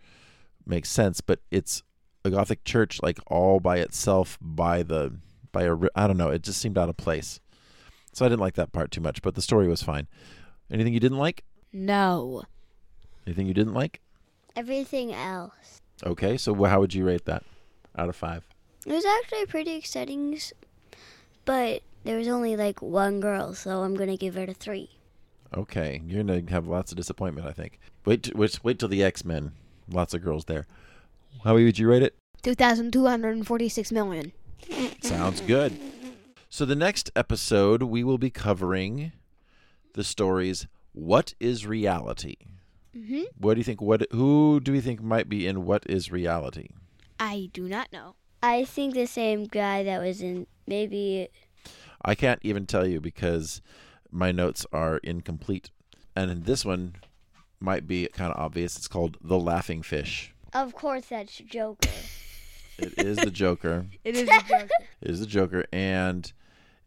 [0.67, 1.83] makes sense, but it's
[2.25, 5.15] a Gothic church like all by itself by the
[5.53, 6.31] by a ri- I don't know.
[6.31, 7.41] It just seemed out of place.
[8.13, 10.09] So I didn't like that part too much, but the story was fine.
[10.71, 11.45] Anything you didn't like?
[11.73, 12.43] No.
[13.27, 14.01] Anything you didn't like?
[14.57, 15.81] Everything else.
[16.05, 17.45] Okay, so how would you rate that
[17.97, 18.47] out of five?
[18.89, 20.41] It was actually pretty exciting,
[21.45, 24.89] but there was only like one girl, so I'm gonna give it a three.
[25.55, 27.47] Okay, you're gonna have lots of disappointment.
[27.47, 27.80] I think.
[28.07, 29.53] Wait, t- wait, wait till the X Men.
[29.91, 30.66] Lots of girls there.
[31.45, 32.14] How would you rate it?
[32.41, 34.32] 2,246 million.
[35.03, 35.78] Sounds good.
[36.49, 39.12] So the next episode we will be covering
[39.93, 42.36] the stories "What is Reality."
[42.97, 43.24] Mm-hmm.
[43.39, 43.82] What do you think?
[43.82, 46.68] What who do we think might be in "What is Reality"?
[47.20, 48.14] I do not know.
[48.43, 51.28] I think the same guy that was in maybe
[52.05, 53.61] I can't even tell you because
[54.11, 55.70] my notes are incomplete.
[56.14, 56.97] And in this one
[57.61, 58.76] might be kind of obvious.
[58.76, 60.32] It's called The Laughing Fish.
[60.55, 61.89] of course that's Joker.
[62.78, 63.86] It is the Joker.
[64.05, 64.70] It is a joke.
[65.03, 66.32] It is the Joker, and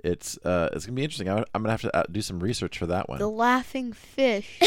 [0.02, 1.28] it's uh, it's gonna be interesting.
[1.28, 3.20] I'm, I'm gonna have to uh, do some research for that one.
[3.20, 4.58] the laughing fish.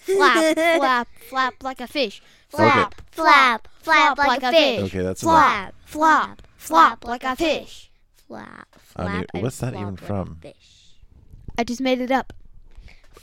[0.00, 2.20] flap, flap, flap like a fish.
[2.48, 4.80] flap, flap, flap like, a fish.
[4.84, 5.34] okay, that's enough.
[5.34, 7.90] Flap, Flop, flop like a fish.
[8.28, 9.08] Flap, flap.
[9.08, 10.38] I mean, flap, and what's that flop even like from?
[10.42, 10.92] fish.
[11.58, 12.32] I just made it up.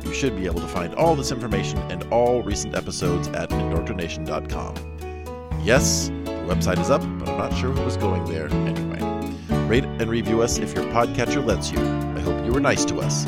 [0.05, 4.75] You should be able to find all this information and all recent episodes at indoctrination.com.
[5.63, 8.99] Yes, the website is up, but I'm not sure who was going there anyway.
[9.69, 11.79] Rate and review us if your podcatcher lets you.
[11.79, 13.25] I hope you were nice to us.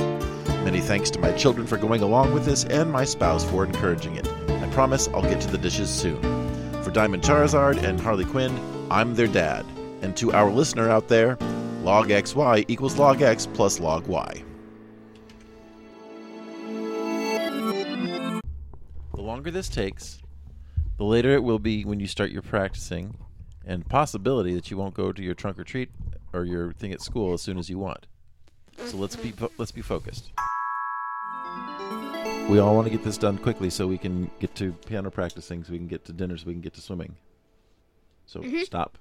[0.65, 4.17] Many thanks to my children for going along with this and my spouse for encouraging
[4.17, 4.27] it.
[4.51, 6.21] I promise I'll get to the dishes soon.
[6.83, 8.59] For Diamond Charizard and Harley Quinn,
[8.91, 9.65] I'm their dad.
[10.03, 11.39] And to our listener out there,
[11.87, 14.43] log xy equals log x plus log y.
[19.15, 20.19] The longer this takes,
[20.99, 23.17] the later it will be when you start your practicing,
[23.65, 25.91] and possibility that you won't go to your trunk or treat
[26.33, 28.09] or your thing at school as soon as you want.
[28.87, 30.33] So let's be let's be focused.
[32.49, 35.63] We all want to get this done quickly so we can get to piano practicing,
[35.63, 37.15] so we can get to dinner, so we can get to swimming.
[38.27, 38.63] So mm-hmm.
[38.63, 38.99] stop.